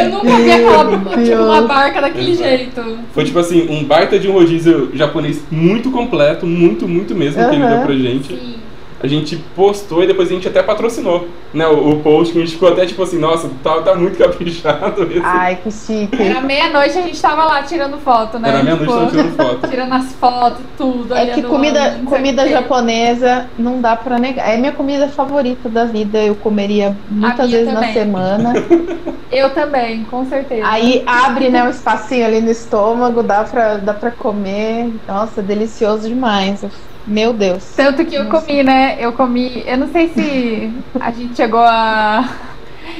[0.00, 2.48] Eu nunca vi aquela, tipo, uma barca daquele Exato.
[2.48, 2.98] jeito.
[3.12, 7.48] Foi tipo assim, um baita de um rodízio japonês muito completo, muito, muito mesmo, uhum.
[7.48, 8.28] que ele deu pra gente.
[8.28, 8.61] Sim
[9.02, 11.66] a gente postou e depois a gente até patrocinou, né?
[11.66, 15.02] O, o post que a gente ficou até tipo assim, nossa, tá, tá muito caprichado
[15.02, 15.20] esse.
[15.24, 16.22] Ai, que chique.
[16.22, 18.50] Era meia-noite a gente tava lá tirando foto, né?
[18.50, 19.66] Era meia-noite tipo, tirando foto.
[19.68, 21.14] tirando as fotos, tudo.
[21.14, 24.48] É que comida, comida japonesa não dá pra negar.
[24.48, 26.22] É minha comida favorita da vida.
[26.22, 27.88] Eu comeria muitas vezes também.
[27.88, 28.52] na semana.
[29.32, 30.60] Eu também, com certeza.
[30.66, 34.92] Aí abre, né, um espacinho ali no estômago, dá pra, dá pra comer.
[35.08, 36.62] Nossa, delicioso demais.
[37.06, 37.64] Meu Deus.
[37.76, 38.96] Tanto que eu comi, né?
[39.00, 39.62] Eu comi.
[39.66, 42.28] Eu não sei se a gente chegou a.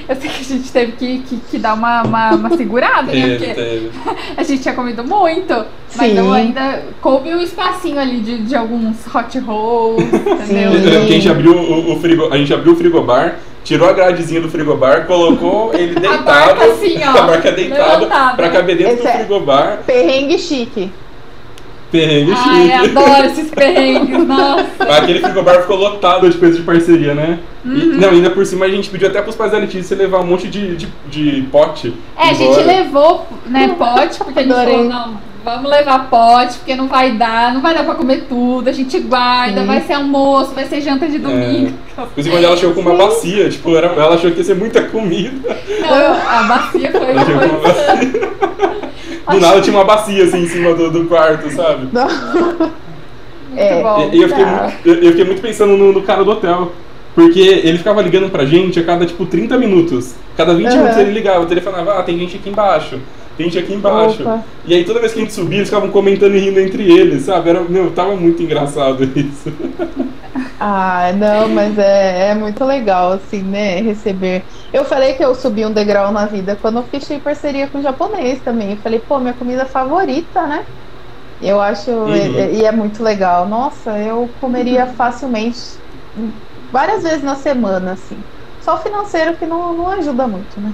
[0.08, 3.36] Eu sei que a gente teve que, que, que dar uma, uma, uma segurada, né?
[3.36, 3.90] Porque
[4.36, 5.52] a gente tinha comido muito,
[5.96, 6.18] mas Sim.
[6.18, 10.72] eu ainda coube um espacinho ali de, de alguns hot rolls, entendeu?
[10.72, 10.98] Sim.
[10.98, 14.48] a gente abriu o, o frigo, a gente abriu o frigobar, tirou a gradezinha do
[14.48, 19.02] frigobar, colocou ele deitado, a barca assim, ó, a barca deitada, pra caber dentro Esse
[19.02, 19.66] do é frigobar.
[19.72, 20.90] É perrengue chique.
[21.92, 22.48] Perrengue chique.
[22.48, 24.84] Ai, adoro esses perrengues, nossa.
[24.96, 27.38] Aquele frigobar ficou lotado de coisas de parceria, né?
[27.62, 27.76] Uhum.
[27.76, 30.26] E, não, ainda por cima a gente pediu até pros pais da Letícia levar um
[30.26, 31.94] monte de, de, de pote.
[32.16, 32.30] É, embora.
[32.30, 36.88] a gente levou, né, pote, porque a gente falou, não, vamos levar pote, porque não
[36.88, 39.66] vai dar, não vai dar pra comer tudo, a gente guarda, Sim.
[39.66, 41.74] vai ser almoço, vai ser janta de domingo.
[41.98, 42.02] É.
[42.02, 44.82] Inclusive, quando ela chegou com uma bacia, tipo, era, ela achou que ia ser muita
[44.84, 45.56] comida.
[45.78, 47.10] Não, a bacia foi...
[47.10, 48.62] Ela chegou com uma bacia.
[49.30, 51.88] Do nada tinha uma bacia assim em cima do, do quarto, sabe?
[53.56, 56.72] é, bom, e, eu, fiquei muito, eu, fiquei muito pensando no, no, cara do hotel.
[57.14, 60.14] Porque ele ficava ligando pra gente a cada tipo 30 minutos.
[60.34, 60.76] Cada 20 uhum.
[60.78, 62.98] minutos ele ligava, o telefone falava, ah, tem gente aqui embaixo.
[63.36, 64.22] Tem gente aqui embaixo.
[64.22, 64.44] Opa.
[64.64, 67.22] E aí toda vez que a gente subia, eles ficavam comentando e rindo entre eles,
[67.22, 67.50] sabe?
[67.50, 69.52] Era, meu, tava muito engraçado isso.
[70.60, 73.80] Ah, não, mas é, é muito legal, assim, né?
[73.80, 74.44] Receber.
[74.72, 77.82] Eu falei que eu subi um degrau na vida quando eu fechei parceria com o
[77.82, 78.72] japonês também.
[78.72, 80.64] Eu falei, pô, minha comida favorita, né?
[81.42, 81.90] Eu acho.
[81.90, 82.14] Uhum.
[82.14, 83.48] E, e, é muito legal.
[83.48, 84.92] Nossa, eu comeria uhum.
[84.92, 85.60] facilmente
[86.70, 88.16] várias vezes na semana, assim.
[88.60, 90.72] Só o financeiro que não, não ajuda muito, né?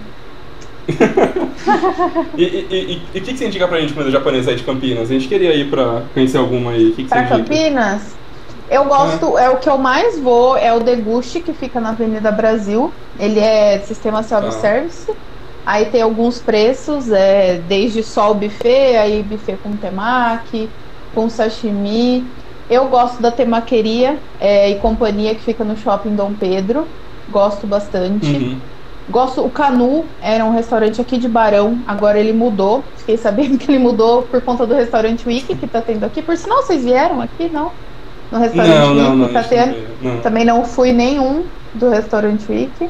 [2.36, 5.10] e, o que, que você indica pra gente comida japonesa aí de Campinas?
[5.10, 6.92] A gente queria ir pra conhecer alguma aí.
[6.92, 8.16] Que, que pra Campinas?
[8.70, 9.44] Eu gosto, é.
[9.44, 9.50] é.
[9.50, 12.92] o que eu mais vou, é o Deguste, que fica na Avenida Brasil.
[13.18, 15.10] Ele é sistema self-service.
[15.10, 15.14] Ah.
[15.66, 20.68] Aí tem alguns preços, é, desde só o buffet, aí buffet com temaki,
[21.14, 22.24] com sashimi.
[22.70, 26.86] Eu gosto da temaqueria é, e companhia que fica no shopping Dom Pedro.
[27.30, 28.26] Gosto bastante.
[28.26, 28.58] Uhum.
[29.10, 32.84] Gosto, o Canu era um restaurante aqui de Barão, agora ele mudou.
[32.96, 36.20] Fiquei sabendo que ele mudou por conta do restaurante Wiki que tá tendo aqui.
[36.20, 37.72] Por sinal, vocês vieram aqui, não?
[38.30, 39.44] no restaurante não, Wiki, não, não, tá
[40.02, 40.20] Não.
[40.20, 41.44] Também não fui nenhum
[41.74, 42.88] do restaurante Wiki.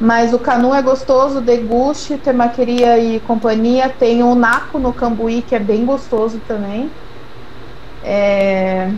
[0.00, 3.88] Mas o Canu é gostoso, deguste, temaqueria e companhia.
[3.88, 6.90] Tem o Naco no Cambuí, que é bem gostoso também.
[8.02, 8.90] É...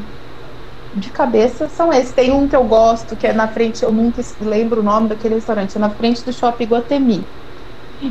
[0.96, 2.14] De cabeça são esses.
[2.14, 5.34] Tem um que eu gosto, que é na frente, eu nunca lembro o nome daquele
[5.34, 7.30] restaurante, é na frente do Shopping Guatemi.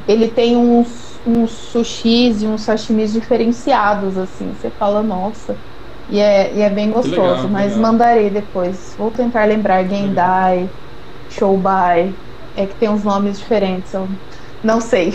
[0.08, 4.54] Ele tem uns, uns sushis e uns sashimis diferenciados, assim.
[4.54, 5.62] Você fala, nossa,
[6.08, 7.82] e é, e é bem gostoso, legal, mas legal.
[7.84, 8.94] mandarei depois.
[8.98, 10.72] Vou tentar lembrar Gendai,
[11.28, 12.20] Shoubai.
[12.56, 14.10] É que tem uns nomes diferentes, eu
[14.64, 15.14] não sei.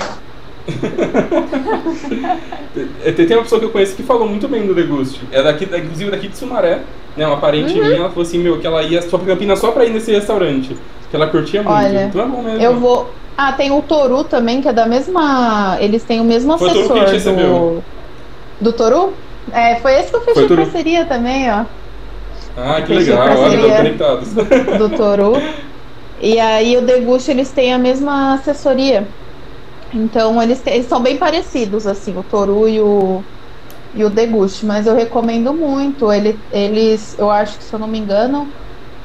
[3.16, 5.20] tem uma pessoa que eu conheço que falou muito bem do Deguste.
[5.32, 6.80] É daqui, inclusive daqui de Sumaré,
[7.16, 7.26] né?
[7.26, 7.84] Uma parente uhum.
[7.84, 10.12] minha, ela falou assim, meu, que ela ia só pra Campinas só pra ir nesse
[10.12, 10.76] restaurante.
[11.10, 11.76] Que ela curtia muito.
[11.76, 12.60] Olha, então é bom mesmo.
[12.60, 13.10] Eu vou.
[13.36, 15.76] Ah, tem o Toru também, que é da mesma.
[15.80, 16.88] Eles têm o mesmo Foi assessor.
[16.88, 17.82] Toru que do...
[18.60, 19.12] do Toru?
[19.52, 21.64] É, foi esse que eu fechei parceria também, ó.
[22.56, 24.34] Ah, que legal, olha, conectados.
[24.34, 25.32] Do Toru.
[26.22, 29.08] E aí o Deguste, eles têm a mesma assessoria.
[29.92, 33.26] Então eles, eles são bem parecidos, assim, o Toru e o,
[33.94, 36.12] e o Deguste, mas eu recomendo muito.
[36.12, 38.54] Ele, eles, eu acho que se eu não me engano,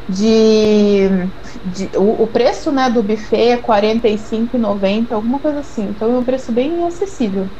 [0.07, 1.09] de,
[1.63, 5.85] de o, o, preço né, do buffet é R$ 45,90, alguma coisa assim.
[5.89, 7.51] Então é um preço bem acessível.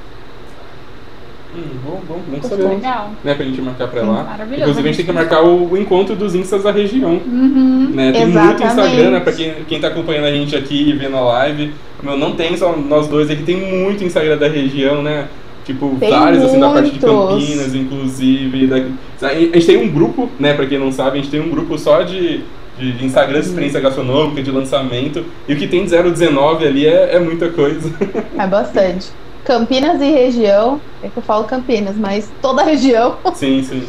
[1.55, 2.67] Hum, bom, bom, bom saber.
[2.67, 3.11] Legal.
[3.23, 4.23] Né, pra gente marcar pra lá.
[4.23, 4.61] Maravilhoso.
[4.61, 7.21] Inclusive a gente tem que marcar o, o encontro dos instas da região.
[7.25, 8.11] Uhum, né?
[8.11, 8.61] Tem exatamente.
[8.61, 9.19] muito Instagram, né?
[9.21, 11.71] Pra quem, quem tá acompanhando a gente aqui e vendo a live.
[12.03, 15.27] Meu, não tem só nós dois aqui, tem muito Instagram da região, né?
[15.63, 16.51] Tipo, tem vários, muitos.
[16.51, 18.67] assim, da parte de Campinas, inclusive.
[18.67, 19.27] Da...
[19.27, 21.75] A gente tem um grupo, né, pra quem não sabe, a gente tem um grupo
[21.79, 22.41] só de,
[22.77, 25.25] de Instagram de experiência gastronômica, de lançamento.
[25.47, 27.91] E o que tem 019 ali é, é muita coisa.
[28.37, 29.07] É bastante.
[29.45, 33.17] Campinas e região, é que eu falo Campinas, mas toda a região.
[33.33, 33.87] Sim, sim.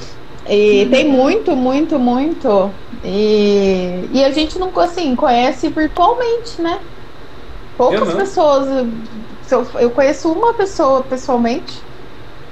[0.48, 2.70] E tem muito, muito, muito.
[3.04, 6.78] E, e a gente não assim, conhece virtualmente, né?
[7.76, 8.86] Poucas pessoas
[9.54, 11.80] eu, eu conheço uma pessoa pessoalmente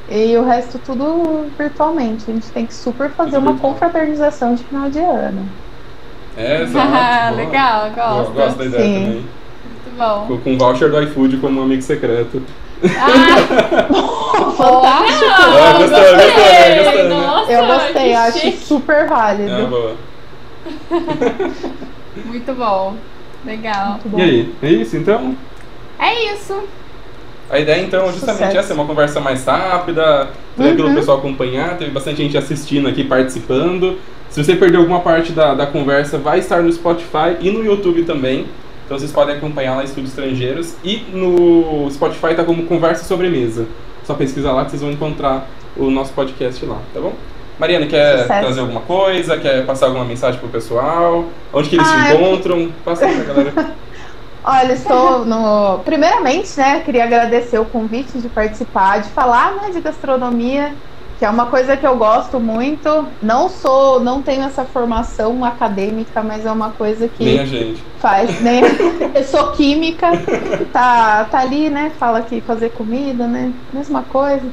[0.08, 2.24] e o resto tudo virtualmente.
[2.30, 5.48] A gente tem que super fazer uma confraternização de final de ano.
[6.36, 7.36] É, exato.
[7.36, 8.32] Legal, gosto.
[8.32, 8.94] Gosto da ideia Sim.
[8.94, 9.12] também.
[9.14, 10.26] Muito bom.
[10.26, 12.42] Com, com voucher do iFood como amigo secreto.
[12.82, 15.30] Ah, Fantástico!
[15.30, 16.84] Ah, gostou, gostou, gostei.
[16.84, 17.14] gostou, né?
[17.26, 18.56] Nossa, Eu gostei, que acho chique.
[18.64, 19.52] super válido.
[19.52, 19.94] Ah, boa.
[22.24, 22.94] Muito bom.
[23.44, 23.90] Legal.
[23.92, 24.18] Muito bom.
[24.18, 24.54] E aí?
[24.62, 25.36] É isso então?
[25.98, 26.62] É isso.
[27.50, 28.58] A ideia então é justamente Sucesso.
[28.58, 30.92] essa, é uma conversa mais rápida, tranquilo Uhum.
[30.94, 33.98] o pessoal acompanhar, teve bastante gente assistindo aqui, participando.
[34.30, 38.02] Se você perdeu alguma parte da, da conversa, vai estar no Spotify e no YouTube
[38.04, 38.46] também.
[38.84, 40.74] Então vocês podem acompanhar lá Estudos Estrangeiros.
[40.84, 43.66] E no Spotify tá como Conversa sobre Mesa.
[44.04, 47.12] Só pesquisa lá que vocês vão encontrar o nosso podcast lá, tá bom?
[47.58, 48.40] Mariana, quer Sucesso.
[48.44, 49.36] trazer alguma coisa?
[49.38, 51.24] Quer passar alguma mensagem pro pessoal?
[51.52, 52.72] Onde que eles Ah, eu- encontram?
[52.84, 53.74] Passa aí pra galera.
[54.46, 55.78] Olha, estou no.
[55.84, 60.74] Primeiramente, né, queria agradecer o convite de participar, de falar né, de gastronomia,
[61.16, 62.88] que é uma coisa que eu gosto muito.
[63.22, 67.82] Não sou, não tenho essa formação acadêmica, mas é uma coisa que Nem a gente.
[67.98, 68.60] faz, né?
[69.14, 70.10] Eu sou química,
[70.72, 71.90] tá, tá ali, né?
[71.90, 73.54] Fala que fazer comida, né?
[73.72, 74.52] Mesma coisa.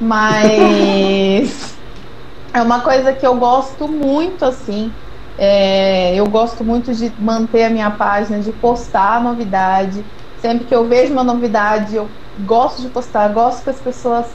[0.00, 1.78] Mas
[2.54, 4.92] é uma coisa que eu gosto muito, assim.
[5.36, 10.04] É, eu gosto muito de manter a minha página, de postar novidade.
[10.36, 14.26] Sempre que eu vejo uma novidade, eu gosto de postar, gosto que as pessoas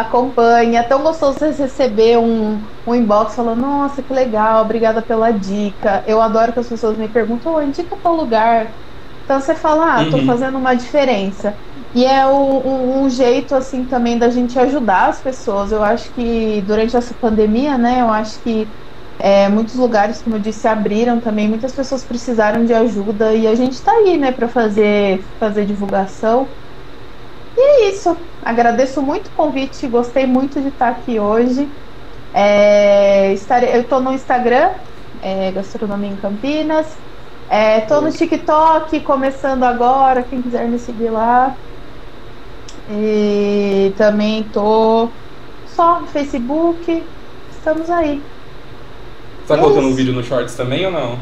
[0.00, 0.76] acompanhem.
[0.78, 6.04] É tão gostoso você receber um, um inbox falando, nossa, que legal, obrigada pela dica.
[6.06, 8.76] Eu adoro que as pessoas me perguntam, oh, indica tal lugar.
[9.24, 10.26] Então você fala, ah, tô Uhum.
[10.26, 11.58] fazendo uma diferença.
[11.94, 15.70] E é um, um- jeito, assim, também da gente ajudar as pessoas.
[15.72, 18.74] Eu acho que durante essa pandemia, né, eu acho que
[19.18, 21.48] é, muitos lugares, como eu disse, abriram também.
[21.48, 26.54] Muitas pessoas precisaram de ajuda e a gente tá aí, né, para fazer, fazer divulgação.
[27.58, 28.16] E é isso.
[28.44, 31.68] Agradeço muito o convite, gostei muito de estar aqui hoje.
[32.32, 34.70] É, estarei, eu tô no Instagram,
[35.20, 36.86] é, Gastronomia em Campinas.
[37.48, 41.56] É, tô no TikTok, começando agora, quem quiser me seguir lá.
[42.88, 45.08] E também tô
[45.66, 47.04] só no Facebook.
[47.50, 48.22] Estamos aí.
[49.48, 51.18] Tá É colocando um vídeo no Shorts também ou não?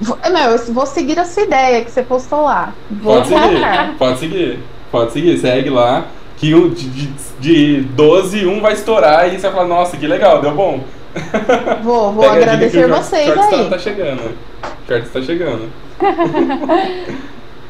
[0.00, 2.72] Vou, não, eu vou seguir a sua ideia que você postou lá.
[2.90, 4.60] Vou Pode seguir, pode seguir,
[4.94, 6.06] pode seguir, segue lá.
[6.36, 7.08] Que um, de, de,
[7.40, 10.84] de 12, um vai estourar e você vai falar, nossa, que legal, deu bom.
[11.82, 13.64] Vou, vou Pega agradecer vocês Shorts aí.
[13.64, 14.36] Tá, tá chegando.
[14.86, 15.68] Shorts tá chegando.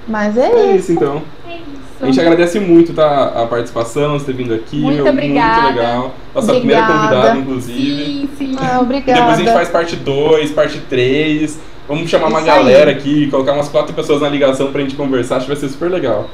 [0.07, 0.77] Mas é, É isso.
[0.77, 1.23] isso então.
[1.49, 1.59] É
[2.03, 4.81] A gente agradece muito tá, a participação, você ter vindo aqui.
[4.81, 5.63] Muito meu, obrigada.
[5.63, 6.15] Muito legal.
[6.35, 7.09] Nossa primeira Obrigada.
[7.09, 8.05] convidada, inclusive.
[8.05, 8.57] Sim, sim.
[8.59, 9.21] Ah, obrigada.
[9.21, 11.59] depois a gente faz parte 2, parte 3.
[11.87, 12.57] Vamos chamar uma Isso aí.
[12.57, 15.69] galera aqui, colocar umas quatro pessoas na ligação pra gente conversar, acho que vai ser
[15.69, 16.29] super legal.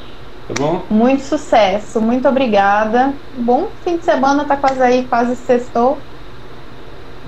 [0.54, 0.82] Tá bom?
[0.90, 3.12] Muito sucesso, muito obrigada.
[3.36, 5.96] Bom fim de semana, tá quase aí, quase sextou.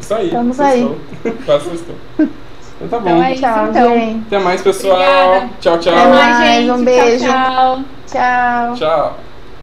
[0.01, 0.27] Isso aí.
[0.27, 0.99] Estamos sextou.
[1.47, 1.95] Quase sextou.
[2.19, 3.11] Então tá bom.
[3.11, 3.95] Então é isso, Tchau, então.
[3.95, 4.27] gente.
[4.27, 4.95] Até mais, pessoal.
[4.95, 5.51] Obrigada.
[5.61, 5.95] Tchau, tchau.
[5.95, 6.71] Até mais, gente.
[6.71, 7.25] um Tchau, beijo.
[7.25, 7.81] tchau.
[8.07, 8.75] Tchau.
[8.75, 9.17] Tchau.